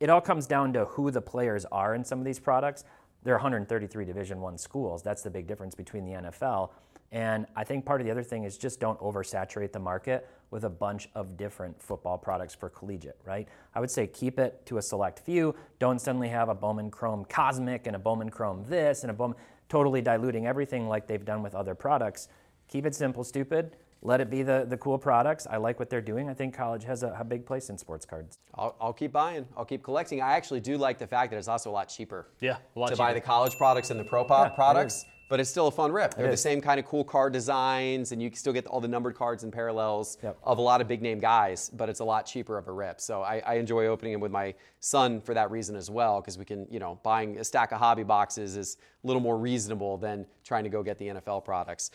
it 0.00 0.10
all 0.10 0.20
comes 0.20 0.46
down 0.46 0.72
to 0.72 0.86
who 0.86 1.10
the 1.10 1.20
players 1.20 1.64
are 1.66 1.94
in 1.94 2.04
some 2.04 2.18
of 2.18 2.24
these 2.24 2.38
products. 2.38 2.84
There 3.22 3.34
are 3.34 3.36
133 3.36 4.04
Division 4.06 4.40
One 4.40 4.56
schools. 4.56 5.02
That's 5.02 5.22
the 5.22 5.30
big 5.30 5.46
difference 5.46 5.74
between 5.74 6.06
the 6.06 6.12
NFL. 6.12 6.70
And 7.12 7.46
I 7.56 7.64
think 7.64 7.84
part 7.84 8.00
of 8.00 8.06
the 8.06 8.10
other 8.10 8.22
thing 8.22 8.44
is 8.44 8.56
just 8.56 8.80
don't 8.80 8.98
oversaturate 9.00 9.72
the 9.72 9.80
market 9.80 10.28
with 10.50 10.64
a 10.64 10.70
bunch 10.70 11.08
of 11.14 11.36
different 11.36 11.80
football 11.82 12.16
products 12.16 12.54
for 12.54 12.68
collegiate, 12.68 13.18
right? 13.24 13.48
I 13.74 13.80
would 13.80 13.90
say 13.90 14.06
keep 14.06 14.38
it 14.38 14.64
to 14.66 14.78
a 14.78 14.82
select 14.82 15.18
few. 15.18 15.54
Don't 15.80 16.00
suddenly 16.00 16.28
have 16.28 16.48
a 16.48 16.54
Bowman 16.54 16.90
Chrome 16.90 17.24
Cosmic 17.28 17.86
and 17.86 17.96
a 17.96 17.98
Bowman 17.98 18.30
Chrome 18.30 18.64
this 18.68 19.02
and 19.02 19.10
a 19.10 19.14
Bowman, 19.14 19.36
totally 19.68 20.00
diluting 20.00 20.46
everything 20.46 20.88
like 20.88 21.06
they've 21.06 21.24
done 21.24 21.42
with 21.42 21.54
other 21.54 21.74
products. 21.74 22.28
Keep 22.68 22.86
it 22.86 22.94
simple, 22.94 23.24
stupid. 23.24 23.76
Let 24.02 24.20
it 24.20 24.30
be 24.30 24.42
the, 24.42 24.64
the 24.66 24.78
cool 24.78 24.96
products. 24.96 25.46
I 25.50 25.58
like 25.58 25.78
what 25.78 25.90
they're 25.90 26.00
doing. 26.00 26.30
I 26.30 26.34
think 26.34 26.54
college 26.54 26.84
has 26.84 27.02
a, 27.02 27.14
a 27.18 27.24
big 27.24 27.44
place 27.44 27.68
in 27.68 27.76
sports 27.76 28.06
cards. 28.06 28.38
I'll, 28.54 28.74
I'll 28.80 28.92
keep 28.94 29.12
buying. 29.12 29.46
I'll 29.56 29.64
keep 29.66 29.82
collecting. 29.82 30.22
I 30.22 30.32
actually 30.32 30.60
do 30.60 30.78
like 30.78 30.98
the 30.98 31.06
fact 31.06 31.30
that 31.32 31.36
it's 31.38 31.48
also 31.48 31.70
a 31.70 31.72
lot 31.72 31.88
cheaper. 31.88 32.26
Yeah, 32.40 32.56
a 32.74 32.78
lot 32.78 32.88
to 32.90 32.96
buy 32.96 33.12
the 33.12 33.20
college 33.20 33.56
products 33.56 33.90
and 33.90 34.00
the 34.00 34.04
pro 34.04 34.24
pop 34.24 34.52
it 34.52 34.54
products, 34.54 35.04
but 35.28 35.38
it's 35.38 35.50
still 35.50 35.66
a 35.66 35.70
fun 35.70 35.92
rip. 35.92 36.14
They're 36.14 36.30
the 36.30 36.36
same 36.36 36.62
kind 36.62 36.80
of 36.80 36.86
cool 36.86 37.04
card 37.04 37.34
designs, 37.34 38.12
and 38.12 38.22
you 38.22 38.30
can 38.30 38.38
still 38.38 38.54
get 38.54 38.66
all 38.66 38.80
the 38.80 38.88
numbered 38.88 39.14
cards 39.16 39.44
and 39.44 39.52
parallels 39.52 40.16
Yep. 40.22 40.38
of 40.44 40.56
a 40.56 40.62
lot 40.62 40.80
of 40.80 40.88
big 40.88 41.02
name 41.02 41.18
guys, 41.20 41.70
but 41.74 41.90
it's 41.90 42.00
a 42.00 42.04
lot 42.04 42.24
cheaper 42.24 42.56
of 42.56 42.68
a 42.68 42.72
rip. 42.72 43.02
So 43.02 43.20
I, 43.20 43.42
I 43.46 43.54
enjoy 43.56 43.84
opening 43.86 44.12
them 44.12 44.22
with 44.22 44.32
my 44.32 44.54
son 44.80 45.20
for 45.20 45.34
that 45.34 45.50
reason 45.50 45.76
as 45.76 45.90
well, 45.90 46.22
because 46.22 46.38
we 46.38 46.46
can, 46.46 46.66
you 46.70 46.78
know, 46.78 46.98
buying 47.02 47.36
a 47.38 47.44
stack 47.44 47.70
of 47.70 47.78
hobby 47.78 48.02
boxes 48.04 48.56
is 48.56 48.78
a 49.04 49.06
little 49.06 49.22
more 49.22 49.36
reasonable 49.36 49.98
than 49.98 50.24
trying 50.42 50.64
to 50.64 50.70
go 50.70 50.82
get 50.82 50.96
the 50.98 51.08
NFL 51.08 51.44
products. 51.44 51.90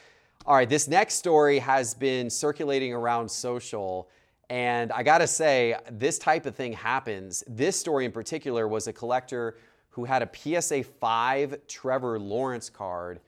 All 0.47 0.53
right, 0.53 0.69
this 0.69 0.87
next 0.87 1.15
story 1.15 1.57
has 1.57 1.95
been 1.95 2.29
circulating 2.29 2.93
around 2.93 3.27
social. 3.27 4.11
And 4.51 4.91
I 4.91 5.01
gotta 5.01 5.25
say, 5.25 5.75
this 5.89 6.19
type 6.19 6.45
of 6.45 6.53
thing 6.53 6.71
happens. 6.71 7.43
This 7.47 7.79
story 7.79 8.05
in 8.05 8.11
particular 8.11 8.67
was 8.67 8.85
a 8.85 8.93
collector 8.93 9.57
who 9.89 10.05
had 10.05 10.21
a 10.21 10.29
PSA 10.31 10.83
5 10.83 11.65
Trevor 11.67 12.19
Lawrence 12.19 12.69
card, 12.69 13.21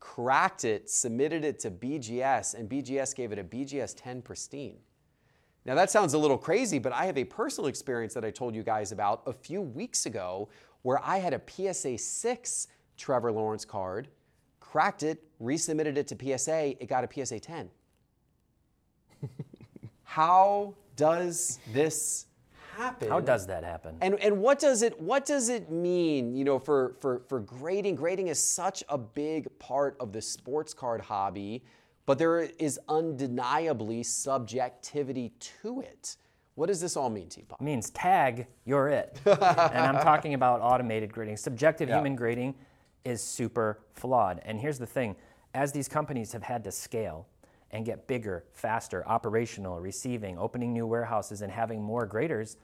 cracked 0.00 0.64
it, 0.64 0.90
submitted 0.90 1.44
it 1.44 1.60
to 1.60 1.70
BGS, 1.70 2.54
and 2.54 2.68
BGS 2.68 3.14
gave 3.14 3.30
it 3.30 3.38
a 3.38 3.44
BGS 3.44 3.94
10 3.96 4.20
pristine. 4.22 4.78
Now, 5.66 5.76
that 5.76 5.92
sounds 5.92 6.14
a 6.14 6.18
little 6.18 6.38
crazy, 6.38 6.80
but 6.80 6.92
I 6.92 7.04
have 7.04 7.16
a 7.16 7.24
personal 7.24 7.68
experience 7.68 8.12
that 8.14 8.24
I 8.24 8.32
told 8.32 8.56
you 8.56 8.64
guys 8.64 8.90
about 8.90 9.22
a 9.26 9.32
few 9.32 9.60
weeks 9.60 10.06
ago 10.06 10.48
where 10.82 11.00
I 11.04 11.18
had 11.18 11.32
a 11.32 11.40
PSA 11.46 11.96
6 11.96 12.66
Trevor 12.96 13.30
Lawrence 13.30 13.64
card, 13.64 14.08
cracked 14.70 15.02
it, 15.02 15.22
resubmitted 15.42 15.96
it 15.96 16.06
to 16.08 16.16
PSA, 16.38 16.82
it 16.82 16.88
got 16.88 17.04
a 17.04 17.26
PSA 17.26 17.40
10. 17.40 17.70
How 20.04 20.74
does 20.96 21.58
this 21.72 22.26
happen? 22.76 23.08
How 23.08 23.20
does 23.20 23.46
that 23.46 23.64
happen? 23.64 23.96
And 24.00 24.18
and 24.20 24.40
what 24.40 24.58
does 24.58 24.82
it 24.82 24.98
what 25.00 25.24
does 25.26 25.48
it 25.48 25.70
mean, 25.70 26.34
you 26.36 26.44
know, 26.44 26.58
for 26.58 26.96
for 27.00 27.22
for 27.28 27.40
grading? 27.40 27.96
Grading 27.96 28.28
is 28.28 28.42
such 28.42 28.82
a 28.88 28.98
big 28.98 29.46
part 29.58 29.96
of 30.00 30.12
the 30.12 30.22
sports 30.22 30.72
card 30.74 31.00
hobby, 31.00 31.62
but 32.06 32.18
there 32.18 32.40
is 32.40 32.78
undeniably 32.88 34.02
subjectivity 34.02 35.32
to 35.62 35.80
it. 35.80 36.16
What 36.54 36.66
does 36.68 36.80
this 36.80 36.96
all 36.96 37.10
mean, 37.10 37.28
Teapot? 37.28 37.60
means 37.60 37.90
tag, 37.90 38.46
you're 38.64 38.88
it. 38.88 39.20
and 39.26 39.38
I'm 39.40 40.02
talking 40.02 40.32
about 40.32 40.60
automated 40.62 41.12
grading. 41.12 41.36
Subjective 41.36 41.88
Yeah. 41.90 41.96
human 41.98 42.16
grading 42.16 42.54
is 43.06 43.22
super 43.22 43.78
flawed. 43.94 44.40
And 44.44 44.58
here's 44.60 44.78
the 44.78 44.86
thing 44.86 45.16
as 45.54 45.72
these 45.72 45.88
companies 45.88 46.32
have 46.32 46.42
had 46.42 46.64
to 46.64 46.72
scale 46.72 47.26
and 47.70 47.86
get 47.86 48.06
bigger, 48.06 48.44
faster, 48.52 49.06
operational, 49.06 49.80
receiving, 49.80 50.36
opening 50.38 50.72
new 50.72 50.86
warehouses, 50.86 51.40
and 51.40 51.50
having 51.50 51.82
more 51.82 52.04
graders, 52.04 52.56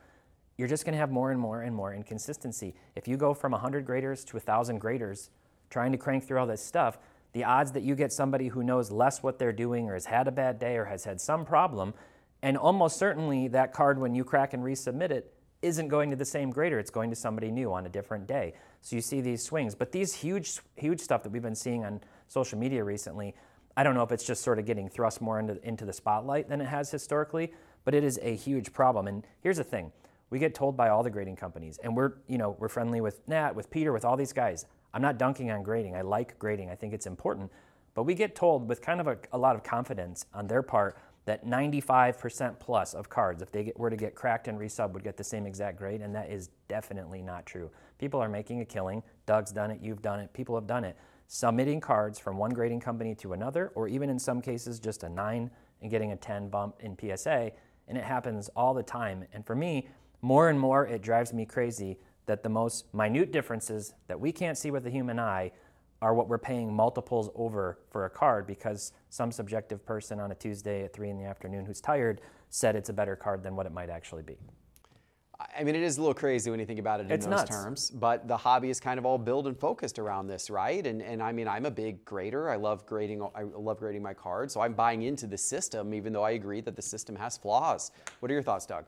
you're 0.58 0.68
just 0.68 0.84
going 0.84 0.92
to 0.92 0.98
have 0.98 1.10
more 1.10 1.30
and 1.30 1.40
more 1.40 1.62
and 1.62 1.74
more 1.74 1.94
inconsistency. 1.94 2.74
If 2.94 3.08
you 3.08 3.16
go 3.16 3.34
from 3.34 3.52
100 3.52 3.86
graders 3.86 4.24
to 4.24 4.36
1,000 4.36 4.78
graders, 4.78 5.30
trying 5.70 5.92
to 5.92 5.98
crank 5.98 6.26
through 6.26 6.38
all 6.38 6.46
this 6.46 6.64
stuff, 6.64 6.98
the 7.32 7.44
odds 7.44 7.72
that 7.72 7.82
you 7.82 7.94
get 7.94 8.12
somebody 8.12 8.48
who 8.48 8.62
knows 8.62 8.90
less 8.90 9.22
what 9.22 9.38
they're 9.38 9.52
doing 9.52 9.88
or 9.88 9.94
has 9.94 10.04
had 10.06 10.28
a 10.28 10.32
bad 10.32 10.58
day 10.58 10.76
or 10.76 10.84
has 10.84 11.04
had 11.04 11.20
some 11.20 11.44
problem, 11.44 11.94
and 12.42 12.58
almost 12.58 12.98
certainly 12.98 13.48
that 13.48 13.72
card, 13.72 13.98
when 13.98 14.14
you 14.14 14.24
crack 14.24 14.52
and 14.52 14.62
resubmit 14.62 15.10
it, 15.10 15.32
isn't 15.62 15.88
going 15.88 16.10
to 16.10 16.16
the 16.16 16.24
same 16.24 16.50
grader. 16.50 16.78
It's 16.78 16.90
going 16.90 17.10
to 17.10 17.16
somebody 17.16 17.50
new 17.50 17.72
on 17.72 17.86
a 17.86 17.88
different 17.88 18.26
day. 18.26 18.54
So 18.80 18.96
you 18.96 19.02
see 19.02 19.20
these 19.20 19.42
swings. 19.42 19.74
But 19.74 19.92
these 19.92 20.14
huge, 20.14 20.60
huge 20.76 21.00
stuff 21.00 21.22
that 21.22 21.30
we've 21.30 21.42
been 21.42 21.54
seeing 21.54 21.84
on 21.84 22.00
social 22.28 22.58
media 22.58 22.82
recently, 22.82 23.34
I 23.76 23.82
don't 23.82 23.94
know 23.94 24.02
if 24.02 24.12
it's 24.12 24.24
just 24.24 24.42
sort 24.42 24.58
of 24.58 24.66
getting 24.66 24.88
thrust 24.88 25.20
more 25.20 25.38
into, 25.38 25.66
into 25.66 25.84
the 25.84 25.92
spotlight 25.92 26.48
than 26.48 26.60
it 26.60 26.66
has 26.66 26.90
historically, 26.90 27.52
but 27.84 27.94
it 27.94 28.04
is 28.04 28.18
a 28.22 28.34
huge 28.34 28.72
problem. 28.72 29.06
And 29.06 29.26
here's 29.40 29.56
the 29.56 29.64
thing 29.64 29.92
we 30.30 30.38
get 30.38 30.54
told 30.54 30.76
by 30.76 30.88
all 30.88 31.02
the 31.02 31.10
grading 31.10 31.36
companies, 31.36 31.78
and 31.84 31.94
we're, 31.94 32.14
you 32.26 32.38
know, 32.38 32.56
we're 32.58 32.68
friendly 32.68 33.02
with 33.02 33.20
Nat, 33.28 33.54
with 33.54 33.70
Peter, 33.70 33.92
with 33.92 34.04
all 34.04 34.16
these 34.16 34.32
guys. 34.32 34.64
I'm 34.94 35.02
not 35.02 35.18
dunking 35.18 35.50
on 35.50 35.62
grading. 35.62 35.94
I 35.94 36.00
like 36.00 36.38
grading, 36.38 36.70
I 36.70 36.74
think 36.74 36.94
it's 36.94 37.06
important. 37.06 37.50
But 37.94 38.04
we 38.04 38.14
get 38.14 38.34
told 38.34 38.66
with 38.66 38.80
kind 38.80 39.00
of 39.00 39.06
a, 39.06 39.18
a 39.32 39.38
lot 39.38 39.56
of 39.56 39.62
confidence 39.62 40.24
on 40.32 40.46
their 40.46 40.62
part 40.62 40.96
that 41.24 41.46
95% 41.46 42.58
plus 42.58 42.94
of 42.94 43.08
cards, 43.08 43.42
if 43.42 43.52
they 43.52 43.64
get, 43.64 43.78
were 43.78 43.90
to 43.90 43.96
get 43.96 44.14
cracked 44.14 44.48
and 44.48 44.58
resub, 44.58 44.92
would 44.92 45.04
get 45.04 45.16
the 45.16 45.24
same 45.24 45.46
exact 45.46 45.78
grade, 45.78 46.00
and 46.00 46.14
that 46.14 46.30
is 46.30 46.50
definitely 46.68 47.22
not 47.22 47.46
true. 47.46 47.70
People 47.98 48.20
are 48.20 48.28
making 48.28 48.60
a 48.60 48.64
killing. 48.64 49.02
Doug's 49.26 49.52
done 49.52 49.70
it, 49.70 49.80
you've 49.80 50.02
done 50.02 50.18
it, 50.18 50.32
people 50.32 50.54
have 50.54 50.66
done 50.66 50.84
it. 50.84 50.96
Submitting 51.28 51.80
cards 51.80 52.18
from 52.18 52.36
one 52.36 52.50
grading 52.50 52.80
company 52.80 53.14
to 53.14 53.32
another, 53.32 53.70
or 53.74 53.86
even 53.86 54.10
in 54.10 54.18
some 54.18 54.40
cases 54.40 54.80
just 54.80 55.04
a 55.04 55.08
9 55.08 55.50
and 55.80 55.90
getting 55.90 56.12
a 56.12 56.16
10 56.16 56.48
bump 56.48 56.76
in 56.80 56.96
PSA, 56.98 57.52
and 57.88 57.96
it 57.96 58.04
happens 58.04 58.48
all 58.56 58.74
the 58.74 58.82
time. 58.82 59.24
And 59.32 59.46
for 59.46 59.54
me, 59.54 59.88
more 60.20 60.48
and 60.48 60.58
more 60.58 60.86
it 60.86 61.02
drives 61.02 61.32
me 61.32 61.46
crazy 61.46 61.98
that 62.26 62.42
the 62.42 62.48
most 62.48 62.92
minute 62.94 63.32
differences 63.32 63.94
that 64.06 64.18
we 64.18 64.32
can't 64.32 64.56
see 64.56 64.70
with 64.70 64.84
the 64.84 64.90
human 64.90 65.18
eye 65.18 65.52
are 66.02 66.12
what 66.12 66.28
we're 66.28 66.36
paying 66.36 66.74
multiples 66.74 67.30
over 67.36 67.78
for 67.90 68.04
a 68.04 68.10
card 68.10 68.46
because 68.46 68.92
some 69.08 69.30
subjective 69.30 69.86
person 69.86 70.18
on 70.18 70.32
a 70.32 70.34
Tuesday 70.34 70.82
at 70.84 70.92
three 70.92 71.08
in 71.08 71.16
the 71.16 71.24
afternoon 71.24 71.64
who's 71.64 71.80
tired 71.80 72.20
said 72.50 72.74
it's 72.74 72.88
a 72.88 72.92
better 72.92 73.14
card 73.14 73.42
than 73.42 73.54
what 73.54 73.64
it 73.64 73.72
might 73.72 73.88
actually 73.88 74.24
be. 74.24 74.36
I 75.56 75.64
mean, 75.64 75.74
it 75.74 75.82
is 75.82 75.98
a 75.98 76.00
little 76.00 76.14
crazy 76.14 76.50
when 76.50 76.60
you 76.60 76.66
think 76.66 76.78
about 76.78 77.00
it 77.00 77.06
in 77.06 77.12
It's 77.12 77.24
those 77.24 77.30
nuts. 77.30 77.50
terms, 77.50 77.90
but 77.90 78.28
the 78.28 78.36
hobby 78.36 78.70
is 78.70 78.78
kind 78.80 78.98
of 78.98 79.06
all 79.06 79.18
built 79.18 79.46
and 79.46 79.58
focused 79.58 79.98
around 79.98 80.26
this, 80.26 80.50
right? 80.50 80.84
And, 80.86 81.02
and 81.02 81.22
I 81.22 81.32
mean, 81.32 81.48
I'm 81.48 81.66
a 81.66 81.70
big 81.70 82.04
grader. 82.04 82.50
I 82.50 82.56
love 82.56 82.84
grading. 82.86 83.26
I 83.34 83.42
love 83.42 83.78
grading 83.78 84.02
my 84.02 84.14
cards, 84.14 84.54
so 84.54 84.60
I'm 84.60 84.74
buying 84.74 85.02
into 85.02 85.26
the 85.26 85.38
system, 85.38 85.94
even 85.94 86.12
though 86.12 86.22
I 86.22 86.32
agree 86.32 86.60
that 86.62 86.76
the 86.76 86.82
system 86.82 87.16
has 87.16 87.36
flaws. 87.36 87.90
What 88.20 88.30
are 88.30 88.34
your 88.34 88.42
thoughts, 88.42 88.66
Doug? 88.66 88.84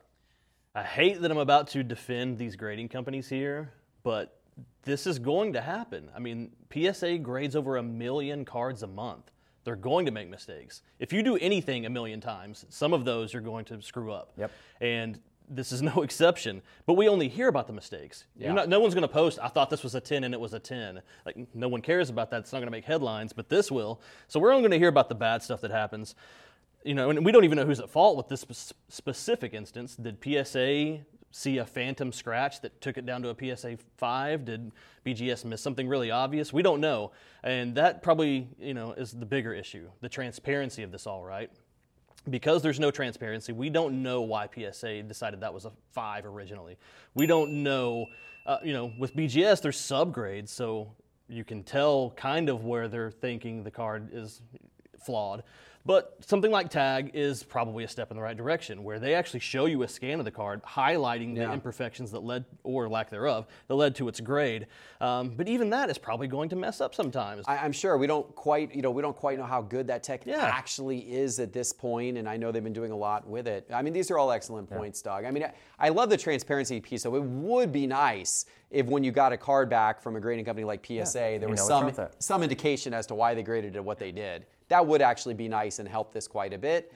I 0.75 0.83
hate 0.83 1.21
that 1.21 1.31
I'm 1.31 1.37
about 1.37 1.67
to 1.69 1.83
defend 1.83 2.37
these 2.37 2.55
grading 2.55 2.89
companies 2.89 3.27
here, 3.27 3.71
but 4.03 4.39
this 4.83 5.07
is 5.07 5.19
going 5.19 5.53
to 5.53 5.61
happen. 5.61 6.09
I 6.15 6.19
mean, 6.19 6.51
PSA 6.71 7.17
grades 7.19 7.55
over 7.55 7.77
a 7.77 7.83
million 7.83 8.45
cards 8.45 8.83
a 8.83 8.87
month. 8.87 9.31
They're 9.63 9.75
going 9.75 10.05
to 10.05 10.11
make 10.11 10.29
mistakes. 10.29 10.83
If 10.99 11.11
you 11.11 11.23
do 11.23 11.37
anything 11.37 11.85
a 11.87 11.89
million 11.89 12.21
times, 12.21 12.65
some 12.69 12.93
of 12.93 13.03
those 13.03 13.33
you're 13.33 13.41
going 13.41 13.65
to 13.65 13.81
screw 13.81 14.11
up. 14.11 14.33
Yep. 14.37 14.51
And 14.79 15.19
this 15.49 15.71
is 15.71 15.81
no 15.95 16.03
exception. 16.03 16.61
But 16.85 16.93
we 16.93 17.09
only 17.09 17.27
hear 17.27 17.47
about 17.47 17.65
the 17.65 17.73
mistakes. 17.73 18.25
Yeah. 18.37 18.53
not, 18.53 18.69
no 18.69 18.79
one's 18.79 18.93
going 18.93 19.01
to 19.01 19.13
post, 19.13 19.39
I 19.41 19.47
thought 19.47 19.71
this 19.71 19.83
was 19.83 19.95
a 19.95 20.01
10 20.01 20.23
and 20.23 20.33
it 20.33 20.39
was 20.39 20.53
a 20.53 20.59
10. 20.59 21.01
Like, 21.25 21.47
no 21.55 21.67
one 21.67 21.81
cares 21.81 22.11
about 22.11 22.29
that. 22.29 22.41
It's 22.41 22.53
not 22.53 22.59
going 22.59 22.67
to 22.67 22.71
make 22.71 22.85
headlines, 22.85 23.33
but 23.33 23.49
this 23.49 23.71
will. 23.71 24.01
So 24.27 24.39
we're 24.39 24.51
only 24.51 24.61
going 24.61 24.71
to 24.71 24.79
hear 24.79 24.89
about 24.89 25.09
the 25.09 25.15
bad 25.15 25.41
stuff 25.41 25.61
that 25.61 25.71
happens 25.71 26.15
you 26.85 26.93
know, 26.93 27.09
and 27.09 27.25
we 27.25 27.31
don't 27.31 27.43
even 27.43 27.57
know 27.57 27.65
who's 27.65 27.79
at 27.79 27.89
fault 27.89 28.15
with 28.15 28.27
this 28.27 28.41
spe- 28.41 28.77
specific 28.89 29.53
instance. 29.55 29.95
Did 29.95 30.23
PSA 30.23 30.99
see 31.35 31.57
a 31.57 31.65
phantom 31.65 32.13
scratch 32.13 32.61
that 32.61 32.79
took 32.79 32.97
it 32.97 33.05
down 33.05 33.21
to 33.21 33.29
a 33.29 33.55
PSA 33.57 33.77
5? 33.97 34.45
Did 34.45 34.71
BGS 35.05 35.43
miss 35.43 35.61
something 35.61 35.85
really 35.85 36.09
obvious? 36.09 36.53
We 36.53 36.61
don't 36.63 36.79
know. 36.79 37.11
And 37.43 37.75
that 37.75 38.01
probably, 38.01 38.47
you 38.57 38.73
know, 38.73 38.93
is 38.93 39.11
the 39.11 39.25
bigger 39.25 39.53
issue, 39.53 39.89
the 39.99 40.07
transparency 40.07 40.81
of 40.81 40.93
this 40.93 41.05
all, 41.05 41.25
right? 41.25 41.51
Because 42.29 42.61
there's 42.61 42.79
no 42.79 42.89
transparency, 42.89 43.51
we 43.51 43.69
don't 43.69 44.01
know 44.01 44.21
why 44.21 44.47
PSA 44.47 45.03
decided 45.03 45.41
that 45.41 45.53
was 45.53 45.65
a 45.65 45.73
5 45.91 46.25
originally. 46.25 46.77
We 47.15 47.27
don't 47.27 47.63
know, 47.63 48.05
uh, 48.45 48.59
you 48.63 48.71
know, 48.71 48.93
with 48.97 49.13
BGS, 49.13 49.61
there's 49.61 49.77
subgrades, 49.77 50.49
so 50.49 50.95
you 51.27 51.43
can 51.43 51.63
tell 51.63 52.11
kind 52.11 52.47
of 52.47 52.63
where 52.63 52.87
they're 52.87 53.11
thinking 53.11 53.61
the 53.61 53.71
card 53.71 54.09
is 54.13 54.41
flawed. 55.01 55.43
But 55.87 56.17
something 56.21 56.49
like 56.49 56.71
tag 56.71 57.11
is 57.13 57.43
probably 57.43 57.83
a 57.83 57.87
step 57.87 58.09
in 58.09 58.17
the 58.17 58.23
right 58.23 58.35
direction, 58.35 58.83
where 58.83 58.97
they 58.97 59.13
actually 59.13 59.41
show 59.41 59.67
you 59.67 59.83
a 59.83 59.87
scan 59.87 60.17
of 60.17 60.25
the 60.25 60.31
card, 60.31 60.63
highlighting 60.63 61.35
the 61.35 61.43
imperfections 61.53 62.09
that 62.09 62.23
led, 62.23 62.43
or 62.63 62.89
lack 62.89 63.11
thereof, 63.11 63.45
that 63.67 63.75
led 63.75 63.93
to 63.97 64.07
its 64.07 64.19
grade. 64.19 64.65
Um, 64.99 65.29
but 65.37 65.47
even 65.47 65.69
that 65.69 65.91
is 65.91 65.99
probably 65.99 66.25
going 66.27 66.49
to 66.49 66.55
mess 66.55 66.81
up 66.81 66.95
sometimes. 66.95 67.45
I, 67.47 67.57
I'm 67.57 67.71
sure 67.71 67.99
we 67.99 68.07
don't 68.07 68.33
quite, 68.33 68.73
you 68.73 68.81
know, 68.81 68.89
we 68.89 69.03
don't 69.03 69.15
quite 69.15 69.37
know 69.37 69.45
how 69.45 69.61
good 69.61 69.85
that 69.85 70.01
tech 70.01 70.25
Yeah. 70.25 70.37
actually 70.43 70.97
is 71.01 71.39
at 71.39 71.53
this 71.53 71.71
point, 71.71 72.17
and 72.17 72.27
I 72.27 72.35
know 72.35 72.51
they've 72.51 72.63
been 72.63 72.73
doing 72.73 72.91
a 72.91 72.97
lot 72.97 73.27
with 73.27 73.47
it. 73.47 73.67
I 73.71 73.83
mean, 73.83 73.93
these 73.93 74.09
are 74.09 74.17
all 74.17 74.31
excellent 74.31 74.67
points, 74.67 75.03
Doug. 75.03 75.23
I 75.23 75.29
mean, 75.29 75.43
I, 75.43 75.53
I 75.77 75.89
love 75.89 76.09
the 76.09 76.17
transparency 76.17 76.81
piece. 76.81 77.03
So 77.03 77.15
it 77.15 77.21
would 77.21 77.71
be 77.71 77.85
nice 77.85 78.45
if 78.71 78.87
when 78.87 79.03
you 79.03 79.11
got 79.11 79.33
a 79.33 79.37
card 79.37 79.69
back 79.69 80.01
from 80.01 80.15
a 80.15 80.19
grading 80.19 80.45
company 80.45 80.65
like 80.65 80.83
PSA, 80.83 81.13
there 81.19 81.41
You 81.41 81.47
was 81.49 81.59
know 81.59 81.67
some 81.67 81.75
wrong 81.83 81.85
with 81.85 81.99
it. 81.99 82.15
some 82.17 82.41
indication 82.41 82.91
as 82.91 83.05
to 83.05 83.13
why 83.13 83.35
they 83.35 83.43
graded 83.43 83.75
it 83.75 83.83
what 83.85 83.99
they 83.99 84.11
did. 84.11 84.47
That 84.69 84.85
would 84.85 85.01
actually 85.01 85.35
be 85.35 85.47
nice 85.47 85.79
and 85.79 85.87
help 85.87 86.13
this 86.13 86.27
quite 86.27 86.53
a 86.53 86.57
bit. 86.57 86.91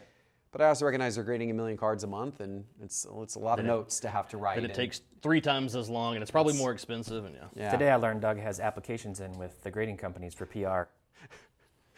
But 0.51 0.61
I 0.61 0.69
also 0.69 0.85
recognize 0.85 1.13
they're 1.13 1.23
grading 1.23 1.51
a 1.51 1.53
million 1.53 1.77
cards 1.77 2.03
a 2.03 2.07
month, 2.07 2.39
and 2.39 2.65
it's 2.81 3.05
it's 3.21 3.35
a 3.35 3.39
lot 3.39 3.59
of 3.59 3.65
notes 3.65 3.99
to 3.99 4.09
have 4.09 4.27
to 4.29 4.37
write. 4.37 4.57
and 4.57 4.65
it 4.65 4.73
takes 4.73 5.01
three 5.21 5.41
times 5.41 5.75
as 5.75 5.89
long, 5.89 6.15
and 6.15 6.23
it's 6.23 6.31
probably 6.31 6.55
more 6.55 6.71
expensive. 6.71 7.25
And 7.25 7.35
yeah. 7.35 7.43
yeah. 7.55 7.71
Today 7.71 7.91
I 7.91 7.97
learned 7.97 8.21
Doug 8.21 8.39
has 8.39 8.59
applications 8.59 9.19
in 9.19 9.31
with 9.33 9.61
the 9.61 9.69
grading 9.69 9.97
companies 9.97 10.33
for 10.33 10.47
PR. 10.47 10.89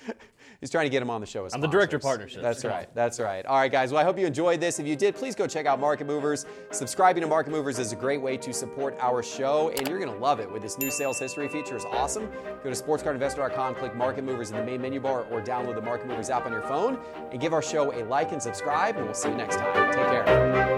He's 0.61 0.69
trying 0.69 0.85
to 0.85 0.91
get 0.91 1.01
him 1.01 1.09
on 1.09 1.21
the 1.21 1.27
show. 1.27 1.43
As 1.43 1.55
I'm 1.55 1.59
the 1.59 1.67
director 1.67 1.95
of 1.95 2.03
sponsors. 2.03 2.35
partnerships. 2.35 2.43
That's 2.43 2.63
right. 2.63 2.87
That's 2.93 3.19
right. 3.19 3.43
All 3.47 3.57
right, 3.57 3.71
guys. 3.71 3.91
Well, 3.91 3.99
I 3.99 4.03
hope 4.03 4.19
you 4.19 4.27
enjoyed 4.27 4.59
this. 4.61 4.77
If 4.77 4.85
you 4.85 4.95
did, 4.95 5.15
please 5.15 5.33
go 5.33 5.47
check 5.47 5.65
out 5.65 5.79
Market 5.79 6.05
Movers. 6.05 6.45
Subscribing 6.69 7.21
to 7.21 7.27
Market 7.27 7.49
Movers 7.49 7.79
is 7.79 7.91
a 7.93 7.95
great 7.95 8.21
way 8.21 8.37
to 8.37 8.53
support 8.53 8.95
our 8.99 9.23
show, 9.23 9.69
and 9.69 9.87
you're 9.87 9.97
going 9.97 10.13
to 10.13 10.19
love 10.19 10.39
it 10.39 10.51
with 10.51 10.61
this 10.61 10.77
new 10.77 10.91
sales 10.91 11.17
history 11.17 11.47
feature. 11.47 11.75
is 11.75 11.85
awesome. 11.85 12.29
Go 12.63 12.71
to 12.71 12.83
sportscardinvestor.com, 12.83 13.73
click 13.73 13.95
Market 13.95 14.23
Movers 14.23 14.51
in 14.51 14.57
the 14.57 14.63
main 14.63 14.79
menu 14.81 14.99
bar, 14.99 15.25
or 15.31 15.41
download 15.41 15.73
the 15.73 15.81
Market 15.81 16.05
Movers 16.07 16.29
app 16.29 16.45
on 16.45 16.51
your 16.51 16.61
phone, 16.61 16.99
and 17.31 17.41
give 17.41 17.53
our 17.53 17.63
show 17.63 17.91
a 17.99 18.05
like 18.05 18.31
and 18.31 18.41
subscribe. 18.41 18.97
And 18.97 19.05
we'll 19.05 19.15
see 19.15 19.29
you 19.29 19.35
next 19.35 19.55
time. 19.55 19.91
Take 19.91 20.25
care. 20.25 20.70